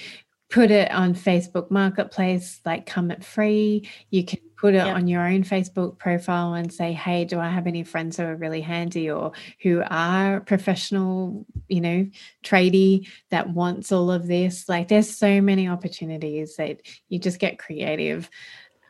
put 0.50 0.70
it 0.70 0.90
on 0.90 1.14
Facebook 1.14 1.70
Marketplace, 1.70 2.60
like 2.64 2.86
come 2.86 3.10
it 3.10 3.24
free. 3.24 3.88
You 4.10 4.24
can 4.24 4.40
put 4.62 4.75
it 4.75 4.87
Yeah. 4.87 4.94
on 4.94 5.09
your 5.09 5.27
own 5.27 5.42
Facebook 5.42 5.98
profile 5.98 6.55
and 6.55 6.72
say, 6.72 6.92
hey, 6.92 7.25
do 7.25 7.40
I 7.40 7.48
have 7.51 7.66
any 7.66 7.83
friends 7.83 8.16
who 8.16 8.22
are 8.22 8.37
really 8.37 8.61
handy 8.61 9.11
or 9.11 9.33
who 9.61 9.83
are 9.90 10.38
professional, 10.42 11.44
you 11.66 11.81
know, 11.81 12.07
tradie 12.44 13.09
that 13.31 13.51
wants 13.51 13.90
all 13.90 14.09
of 14.12 14.29
this? 14.29 14.68
Like 14.68 14.87
there's 14.87 15.11
so 15.11 15.40
many 15.40 15.66
opportunities 15.66 16.55
that 16.59 16.81
you 17.09 17.18
just 17.18 17.40
get 17.40 17.59
creative. 17.59 18.31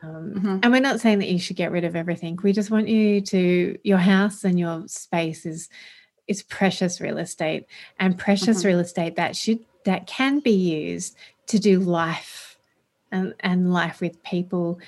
Um, 0.02 0.34
Mhm. 0.34 0.60
And 0.62 0.72
we're 0.74 0.82
not 0.82 1.00
saying 1.00 1.20
that 1.20 1.30
you 1.30 1.38
should 1.38 1.56
get 1.56 1.72
rid 1.72 1.84
of 1.84 1.96
everything. 1.96 2.38
We 2.42 2.52
just 2.52 2.70
want 2.70 2.88
you 2.88 3.22
to 3.22 3.78
your 3.82 3.96
house 3.96 4.44
and 4.44 4.58
your 4.60 4.86
space 4.88 5.46
is 5.46 5.70
is 6.28 6.42
precious 6.42 7.00
real 7.00 7.16
estate 7.18 7.64
and 7.98 8.18
precious 8.18 8.60
Mhm. 8.62 8.66
real 8.66 8.78
estate 8.80 9.16
that 9.16 9.34
should 9.36 9.60
that 9.86 10.06
can 10.06 10.38
be 10.40 10.52
used 10.52 11.16
to 11.46 11.58
do 11.58 11.80
life 11.80 12.58
and 13.10 13.32
and 13.40 13.72
life 13.72 14.02
with 14.02 14.22
people 14.22 14.78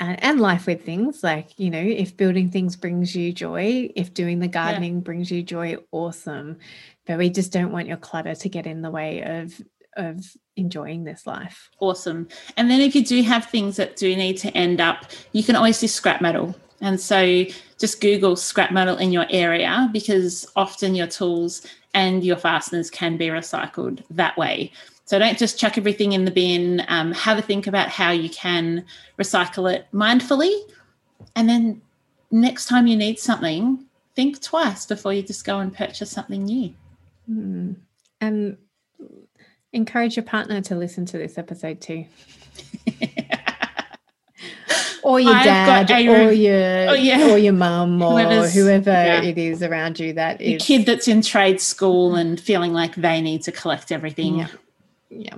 and, 0.00 0.40
life 0.40 0.66
with 0.66 0.84
things 0.84 1.22
like 1.22 1.58
you 1.58 1.70
know 1.70 1.82
if 1.82 2.16
building 2.16 2.50
things 2.50 2.76
brings 2.76 3.14
you 3.16 3.32
joy 3.32 3.90
if 3.96 4.14
doing 4.14 4.38
the 4.38 4.48
gardening 4.48 5.00
brings 5.00 5.30
you 5.30 5.42
joy 5.42 5.76
awesome 5.90 6.58
but 7.06 7.18
we 7.18 7.28
just 7.28 7.52
don't 7.52 7.72
want 7.72 7.88
your 7.88 7.96
clutter 7.96 8.34
to 8.34 8.48
get 8.48 8.66
in 8.66 8.82
the 8.82 8.90
way 8.90 9.22
of 9.22 9.60
of 9.96 10.24
enjoying 10.56 11.02
this 11.02 11.26
life 11.26 11.68
Awesome. 11.80 12.28
And 12.56 12.70
then 12.70 12.80
if 12.80 12.94
you 12.94 13.04
do 13.04 13.22
have 13.22 13.46
things 13.46 13.76
that 13.76 13.96
do 13.96 14.14
need 14.16 14.36
to 14.38 14.50
end 14.56 14.80
up, 14.80 15.06
you 15.32 15.42
can 15.42 15.56
always 15.56 15.80
do 15.80 15.86
scrap 15.86 16.20
metal. 16.20 16.54
And 16.80 17.00
so 17.00 17.44
just 17.78 18.00
Google 18.00 18.36
scrap 18.36 18.72
metal 18.72 18.96
in 18.96 19.12
your 19.12 19.26
area 19.30 19.88
because 19.92 20.46
often 20.56 20.94
your 20.94 21.06
tools 21.06 21.66
and 21.94 22.24
your 22.24 22.36
fasteners 22.36 22.90
can 22.90 23.16
be 23.16 23.28
recycled 23.28 24.02
that 24.10 24.36
way. 24.36 24.72
So 25.08 25.18
don't 25.18 25.38
just 25.38 25.58
chuck 25.58 25.78
everything 25.78 26.12
in 26.12 26.26
the 26.26 26.30
bin. 26.30 26.84
Um, 26.86 27.12
have 27.12 27.38
a 27.38 27.42
think 27.42 27.66
about 27.66 27.88
how 27.88 28.10
you 28.10 28.28
can 28.28 28.84
recycle 29.18 29.72
it 29.72 29.86
mindfully. 29.90 30.54
And 31.34 31.48
then 31.48 31.80
next 32.30 32.66
time 32.66 32.86
you 32.86 32.94
need 32.94 33.18
something, 33.18 33.86
think 34.14 34.42
twice 34.42 34.84
before 34.84 35.14
you 35.14 35.22
just 35.22 35.46
go 35.46 35.60
and 35.60 35.74
purchase 35.74 36.10
something 36.10 36.44
new. 36.44 36.74
Mm. 37.30 37.76
and 38.20 38.58
encourage 39.72 40.16
your 40.16 40.24
partner 40.24 40.60
to 40.62 40.74
listen 40.74 41.04
to 41.06 41.16
this 41.18 41.36
episode 41.38 41.78
too 41.80 42.06
or 45.02 45.20
your 45.20 45.34
I've 45.34 45.44
dad 45.44 45.90
a 45.90 46.08
or 46.28 46.32
your 46.32 46.90
Oh, 46.90 46.94
yeah. 46.94 47.30
or 47.30 47.38
your 47.38 47.52
mum 47.52 48.02
or 48.02 48.12
Whoever's- 48.20 48.54
whoever 48.54 48.90
yeah. 48.90 49.22
it 49.22 49.38
is 49.38 49.62
around 49.62 49.98
you 50.00 50.12
that 50.14 50.38
The 50.38 50.54
is 50.54 50.62
kid 50.62 50.86
that's 50.86 51.06
in 51.08 51.22
trade 51.22 51.60
school 51.60 52.14
and 52.14 52.40
feeling 52.40 52.72
like 52.72 52.94
they 52.94 53.20
need 53.20 53.42
to 53.42 53.52
collect 53.52 53.92
everything. 53.92 54.38
Yeah. 54.38 54.48
Yeah 55.10 55.36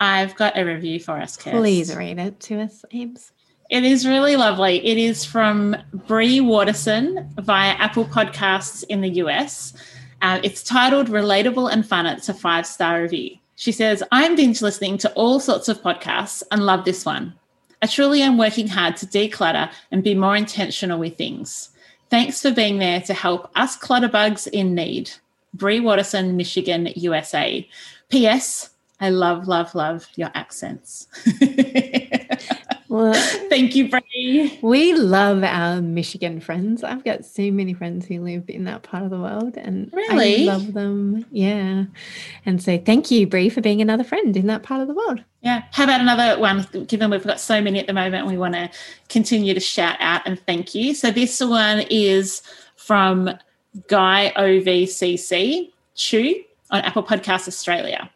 I've 0.00 0.34
got 0.34 0.58
a 0.58 0.64
review 0.64 0.98
for 0.98 1.18
us, 1.18 1.36
Kirst. 1.36 1.52
please 1.52 1.94
read 1.94 2.18
it 2.18 2.40
to 2.40 2.60
us 2.60 2.84
ames 2.90 3.32
It 3.68 3.84
is 3.84 4.06
really 4.06 4.36
lovely. 4.36 4.84
It 4.84 4.96
is 4.96 5.24
from 5.24 5.76
Bree 5.92 6.40
Waterson 6.40 7.30
via 7.36 7.72
Apple 7.72 8.06
Podcasts 8.06 8.82
in 8.88 9.02
the 9.02 9.10
US. 9.24 9.74
Uh, 10.22 10.40
it's 10.42 10.62
titled 10.62 11.08
Relatable 11.08 11.70
and 11.70 11.86
Fun. 11.86 12.06
It's 12.06 12.28
a 12.28 12.34
five 12.34 12.66
star 12.66 13.02
review. 13.02 13.36
She 13.56 13.72
says, 13.72 14.02
I'm 14.10 14.36
binge 14.36 14.62
listening 14.62 14.96
to 14.98 15.12
all 15.12 15.38
sorts 15.38 15.68
of 15.68 15.82
podcasts 15.82 16.42
and 16.50 16.64
love 16.64 16.86
this 16.86 17.04
one. 17.04 17.34
I 17.82 17.86
truly 17.86 18.22
am 18.22 18.38
working 18.38 18.68
hard 18.68 18.96
to 18.98 19.06
declutter 19.06 19.70
and 19.90 20.02
be 20.02 20.14
more 20.14 20.36
intentional 20.36 20.98
with 20.98 21.18
things. 21.18 21.70
Thanks 22.08 22.40
for 22.40 22.50
being 22.50 22.78
there 22.78 23.00
to 23.02 23.14
help 23.14 23.50
us 23.54 23.76
clutterbugs 23.76 24.46
in 24.46 24.74
need. 24.74 25.10
Bree 25.52 25.80
Waterson, 25.80 26.36
Michigan, 26.36 26.88
USA. 26.96 27.68
P.S. 28.10 28.70
I 29.00 29.08
love, 29.10 29.48
love, 29.48 29.74
love 29.74 30.06
your 30.16 30.30
accents. 30.34 31.06
Well, 32.90 33.14
Thank 33.48 33.76
you, 33.76 33.88
Bree. 33.88 34.58
we 34.62 34.94
love 34.94 35.44
our 35.44 35.80
Michigan 35.80 36.40
friends. 36.40 36.82
I've 36.82 37.04
got 37.04 37.24
so 37.24 37.48
many 37.52 37.72
friends 37.72 38.04
who 38.04 38.20
live 38.20 38.50
in 38.50 38.64
that 38.64 38.82
part 38.82 39.04
of 39.04 39.10
the 39.10 39.18
world, 39.18 39.56
and 39.56 39.90
Really? 39.92 40.42
I 40.48 40.52
love 40.52 40.72
them. 40.72 41.24
Yeah, 41.30 41.84
and 42.44 42.60
so 42.60 42.78
thank 42.78 43.12
you, 43.12 43.28
Bree, 43.28 43.48
for 43.48 43.60
being 43.60 43.80
another 43.80 44.02
friend 44.02 44.36
in 44.36 44.48
that 44.48 44.64
part 44.64 44.82
of 44.82 44.88
the 44.88 44.94
world. 44.94 45.22
Yeah. 45.40 45.62
How 45.70 45.84
about 45.84 46.00
another 46.00 46.40
one? 46.40 46.66
Given 46.88 47.10
we've 47.10 47.24
got 47.24 47.38
so 47.38 47.60
many 47.62 47.78
at 47.78 47.86
the 47.86 47.92
moment, 47.92 48.26
we 48.26 48.36
want 48.36 48.54
to 48.54 48.68
continue 49.08 49.54
to 49.54 49.60
shout 49.60 49.96
out 50.00 50.22
and 50.26 50.38
thank 50.44 50.74
you. 50.74 50.92
So 50.92 51.12
this 51.12 51.40
one 51.40 51.84
is 51.90 52.42
from 52.74 53.30
Guy 53.86 54.32
OVCC 54.36 55.70
Chew 55.94 56.42
on 56.70 56.82
Apple 56.82 57.02
Podcasts 57.02 57.48
Australia, 57.48 58.10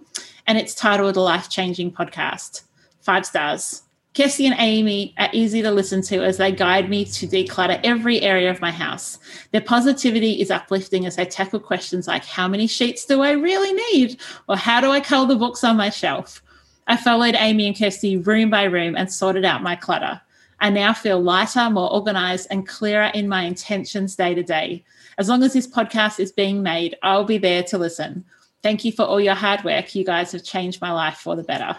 and 0.47 0.59
it's 0.59 0.75
titled 0.75 1.17
"A 1.17 1.21
Life 1.21 1.49
Changing 1.49 1.93
Podcast." 1.93 2.63
Five 3.01 3.27
stars. 3.27 3.83
Kirsty 4.15 4.47
and 4.47 4.55
Amy 4.61 5.13
are 5.19 5.29
easy 5.33 5.61
to 5.61 5.73
listen 5.73 6.01
to 6.03 6.23
as 6.23 6.37
they 6.37 6.53
guide 6.53 6.89
me 6.89 7.05
to 7.05 7.27
declutter 7.27 7.81
every 7.83 8.21
area 8.21 8.49
of 8.49 8.61
my 8.61 8.71
house. 8.71 9.19
Their 9.51 9.61
positivity 9.61 10.41
is 10.41 10.53
uplifting 10.53 11.05
as 11.05 11.17
they 11.17 11.25
tackle 11.25 11.59
questions 11.59 12.07
like 12.07 12.25
how 12.25 12.47
many 12.47 12.69
sheets 12.69 13.05
do 13.05 13.23
I 13.23 13.33
really 13.33 13.73
need? 13.93 14.21
Or 14.49 14.57
how 14.57 14.81
do 14.81 14.93
I 14.93 15.01
cull 15.01 15.27
the 15.27 15.35
books 15.35 15.65
on 15.65 15.77
my 15.77 15.91
shelf? 15.91 16.41
I 16.87 16.97
followed 16.97 17.35
Amy 17.37 17.67
and 17.67 17.77
Kirsty 17.77 18.17
room 18.17 18.51
by 18.51 18.65
room 18.65 18.95
and 18.95 19.13
sorted 19.13 19.45
out 19.45 19.65
my 19.65 19.75
clutter. 19.75 20.21
I 20.61 20.71
now 20.71 20.93
feel 20.93 21.21
lighter, 21.21 21.69
more 21.69 21.93
organized, 21.93 22.47
and 22.51 22.69
clearer 22.69 23.11
in 23.15 23.29
my 23.29 23.43
intentions 23.43 24.15
day 24.15 24.33
to 24.35 24.45
day. 24.45 24.85
As 25.19 25.29
long 25.29 25.43
as 25.43 25.55
this 25.55 25.67
podcast 25.67 26.21
is 26.21 26.31
being 26.31 26.63
made, 26.63 26.97
I'll 27.03 27.25
be 27.25 27.39
there 27.39 27.65
to 27.65 27.79
listen. 27.79 28.25
Thank 28.65 28.83
you 28.87 28.93
for 28.93 29.03
all 29.03 29.21
your 29.21 29.35
hard 29.35 29.63
work. 29.63 29.95
You 29.95 30.07
guys 30.07 30.33
have 30.33 30.43
changed 30.43 30.81
my 30.81 30.91
life 30.91 31.19
for 31.19 31.37
the 31.37 31.43
better. 31.43 31.77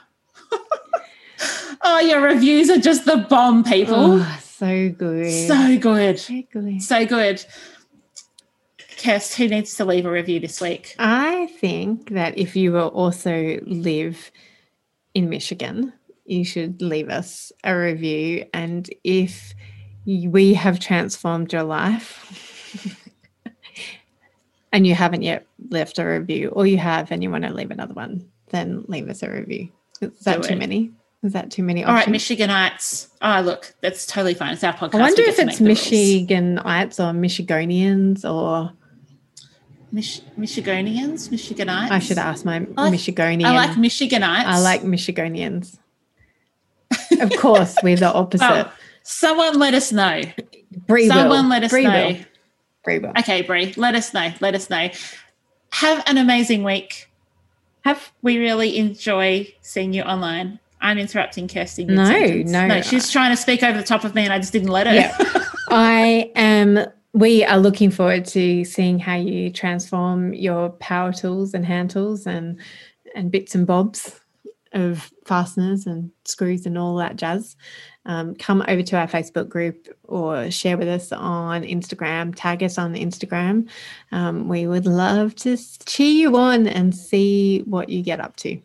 oh, 1.82 2.00
your 2.00 2.22
reviews 2.22 2.70
are 2.70 2.78
just 2.78 3.06
the 3.06 3.26
bomb, 3.28 3.64
people. 3.64 4.22
Oh, 4.22 4.40
so 4.44 4.90
good. 4.90 5.32
So 5.48 5.80
good. 5.80 6.20
so 6.20 6.44
good. 6.52 6.84
So 6.84 7.06
good. 7.08 7.44
Kirst, 8.98 9.34
who 9.34 9.48
needs 9.48 9.74
to 9.78 9.86
leave 9.86 10.06
a 10.06 10.12
review 10.12 10.40
this 10.40 10.62
week? 10.62 10.94
I 11.00 11.48
think 11.60 12.12
that 12.12 12.38
if 12.38 12.56
you 12.56 12.72
will 12.72 12.90
also 12.90 13.60
live 13.66 14.32
in 15.16 15.28
Michigan, 15.28 15.92
you 16.26 16.46
should 16.46 16.84
leave 16.84 17.10
us 17.10 17.52
a 17.64 17.76
review. 17.76 18.46
And 18.54 18.88
if 19.04 19.56
we 20.06 20.54
have 20.54 20.80
transformed 20.80 21.52
your 21.52 21.64
life 21.64 22.55
and 24.76 24.86
you 24.86 24.94
haven't 24.94 25.22
yet 25.22 25.46
left 25.70 25.98
a 26.00 26.06
review, 26.06 26.50
or 26.50 26.68
you 26.68 26.78
have 26.78 27.12
and 27.12 27.24
you 27.24 27.32
want 27.32 27.46
to 27.46 27.54
leave 27.54 27.72
another 27.72 27.94
one, 27.94 28.28
then 28.50 28.84
leave 28.88 29.08
us 29.10 29.24
a 29.24 29.30
review. 29.32 29.70
Is 30.02 30.12
that 30.26 30.42
Do 30.42 30.48
too 30.50 30.54
it. 30.56 30.60
many? 30.60 30.92
Is 31.24 31.34
that 31.34 31.50
too 31.50 31.64
many 31.64 31.84
All 31.84 31.94
right, 31.94 32.08
options? 32.08 32.18
Michiganites. 32.24 33.08
Oh, 33.22 33.42
look, 33.42 33.74
that's 33.82 34.06
totally 34.06 34.34
fine. 34.36 34.54
It's 34.54 34.64
our 34.64 34.74
podcast. 34.74 34.96
I 34.96 35.00
wonder 35.00 35.22
if 35.24 35.40
it's 35.40 35.46
make 35.48 35.58
the 35.58 35.66
rules. 35.66 35.80
Michiganites 35.80 37.00
or 37.00 37.14
Michigonians, 37.14 38.26
or 38.30 38.72
Mich- 39.92 40.22
Michiganians, 40.38 41.30
Michiganites. 41.30 41.90
I 41.92 42.00
should 42.00 42.18
ask 42.18 42.44
my 42.46 42.58
I 42.78 42.90
like- 42.90 42.94
Michigonian. 42.94 43.46
I 43.46 43.56
like 43.56 43.72
Michiganites. 43.78 44.44
I 44.46 44.60
like 44.60 44.82
Michigonians. 44.82 45.78
of 47.22 47.32
course, 47.40 47.76
we're 47.82 47.96
the 47.96 48.12
opposite. 48.22 48.68
Oh, 48.68 48.72
someone 49.04 49.58
let 49.58 49.74
us 49.74 49.92
know. 49.94 50.22
Bree 50.86 51.08
someone 51.08 51.44
will. 51.46 51.50
let 51.50 51.64
us 51.64 51.72
Bree 51.72 51.86
know. 51.86 52.08
will. 52.10 52.18
Bree 52.86 53.00
will. 53.00 53.12
Okay, 53.20 53.42
Bree, 53.42 53.74
let 53.76 53.96
us 53.96 54.14
know. 54.14 54.32
Let 54.40 54.56
us 54.56 54.70
know. 54.70 54.90
Have 55.72 56.04
an 56.08 56.18
amazing 56.18 56.64
week. 56.64 57.12
Have 57.84 58.14
We 58.22 58.38
really 58.38 58.78
enjoy 58.78 59.54
seeing 59.62 59.92
you 59.92 60.04
online. 60.04 60.60
I'm 60.80 60.98
interrupting 60.98 61.48
Kirsty. 61.48 61.84
No, 61.84 62.10
no. 62.10 62.68
no. 62.68 62.82
She's 62.82 63.12
trying 63.12 63.32
to 63.32 63.38
speak 63.38 63.64
over 63.64 63.78
the 63.78 63.84
top 63.84 64.06
of 64.06 64.16
me, 64.16 64.24
and 64.24 64.32
I 64.32 64.40
just 64.40 64.54
didn't 64.54 64.70
let 64.70 64.88
her. 64.88 64.94
Yeah. 64.94 65.18
I 65.70 66.32
am. 66.36 66.80
We 67.14 67.44
are 67.44 67.58
looking 67.58 67.92
forward 67.92 68.26
to 68.28 68.64
seeing 68.64 69.00
how 69.00 69.16
you 69.16 69.50
transform 69.50 70.34
your 70.34 70.70
power 70.70 71.12
tools 71.12 71.54
and 71.54 71.66
hand 71.66 71.90
tools 71.90 72.28
and 72.28 72.60
and 73.16 73.32
bits 73.32 73.56
and 73.56 73.66
bobs 73.66 74.20
of 74.76 75.12
fasteners 75.26 75.88
and 75.88 76.12
screws 76.26 76.66
and 76.66 76.78
all 76.78 76.98
that 76.98 77.16
jazz. 77.16 77.56
Um, 78.06 78.36
come 78.36 78.64
over 78.68 78.84
to 78.84 78.98
our 78.98 79.08
Facebook 79.08 79.50
group 79.50 79.88
or 80.04 80.52
share 80.52 80.78
with 80.78 80.88
us 80.88 81.12
on 81.12 81.64
Instagram. 81.64 82.34
Tag 82.36 82.62
us 82.62 82.78
on 82.78 82.94
Instagram. 82.94 83.68
Um, 84.12 84.48
we 84.48 84.68
would 84.68 84.86
love 84.86 85.34
to 85.38 85.58
cheer 85.86 86.12
you 86.12 86.38
on 86.38 86.68
and 86.68 86.94
see 86.94 87.62
what 87.62 87.90
you 87.90 88.04
get 88.04 88.20
up 88.20 88.36
to. 88.38 88.60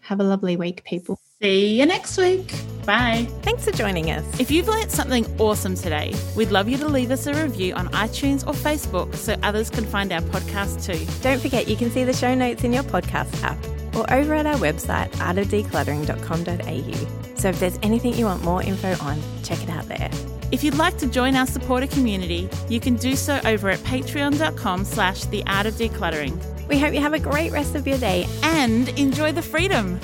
Have 0.00 0.20
a 0.20 0.24
lovely 0.24 0.56
week, 0.56 0.84
people. 0.84 1.18
See 1.40 1.78
you 1.78 1.86
next 1.86 2.18
week. 2.18 2.52
Bye. 2.84 3.26
Thanks 3.42 3.64
for 3.64 3.72
joining 3.72 4.10
us. 4.10 4.24
If 4.38 4.50
you've 4.50 4.68
learnt 4.68 4.90
something 4.90 5.26
awesome 5.40 5.74
today, 5.74 6.14
we'd 6.36 6.50
love 6.50 6.68
you 6.68 6.78
to 6.78 6.86
leave 6.86 7.10
us 7.10 7.26
a 7.26 7.34
review 7.34 7.74
on 7.74 7.88
iTunes 7.88 8.46
or 8.46 8.52
Facebook 8.52 9.14
so 9.16 9.36
others 9.42 9.70
can 9.70 9.84
find 9.84 10.12
our 10.12 10.20
podcast 10.20 10.84
too. 10.84 11.04
Don't 11.22 11.40
forget 11.40 11.66
you 11.66 11.76
can 11.76 11.90
see 11.90 12.04
the 12.04 12.12
show 12.12 12.34
notes 12.34 12.62
in 12.62 12.72
your 12.72 12.84
podcast 12.84 13.42
app 13.42 13.75
or 13.96 14.12
over 14.12 14.34
at 14.34 14.46
our 14.46 14.56
website, 14.56 15.10
artofdecluttering.com.au. 15.12 17.36
So 17.36 17.48
if 17.48 17.58
there's 17.60 17.78
anything 17.82 18.14
you 18.14 18.26
want 18.26 18.42
more 18.44 18.62
info 18.62 18.94
on, 19.04 19.20
check 19.42 19.62
it 19.62 19.70
out 19.70 19.86
there. 19.88 20.10
If 20.52 20.62
you'd 20.62 20.76
like 20.76 20.96
to 20.98 21.06
join 21.08 21.34
our 21.34 21.46
supporter 21.46 21.86
community, 21.88 22.48
you 22.68 22.78
can 22.80 22.94
do 22.96 23.16
so 23.16 23.40
over 23.44 23.68
at 23.70 23.78
patreon.com 23.80 24.84
slash 24.84 25.24
the 25.26 25.42
art 25.46 25.66
of 25.66 25.74
decluttering 25.74 26.38
We 26.68 26.78
hope 26.78 26.94
you 26.94 27.00
have 27.00 27.14
a 27.14 27.18
great 27.18 27.50
rest 27.52 27.74
of 27.74 27.86
your 27.86 27.98
day. 27.98 28.26
and 28.42 28.88
enjoy 28.90 29.32
the 29.32 29.42
freedom. 29.42 29.98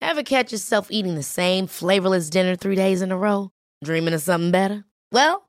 Ever 0.00 0.22
catch 0.22 0.52
yourself 0.52 0.88
eating 0.90 1.14
the 1.14 1.22
same 1.22 1.66
flavorless 1.66 2.30
dinner 2.30 2.56
three 2.56 2.76
days 2.76 3.02
in 3.02 3.10
a 3.10 3.16
row? 3.16 3.50
Dreaming 3.82 4.14
of 4.14 4.20
something 4.20 4.50
better? 4.52 4.84
Well, 5.10 5.48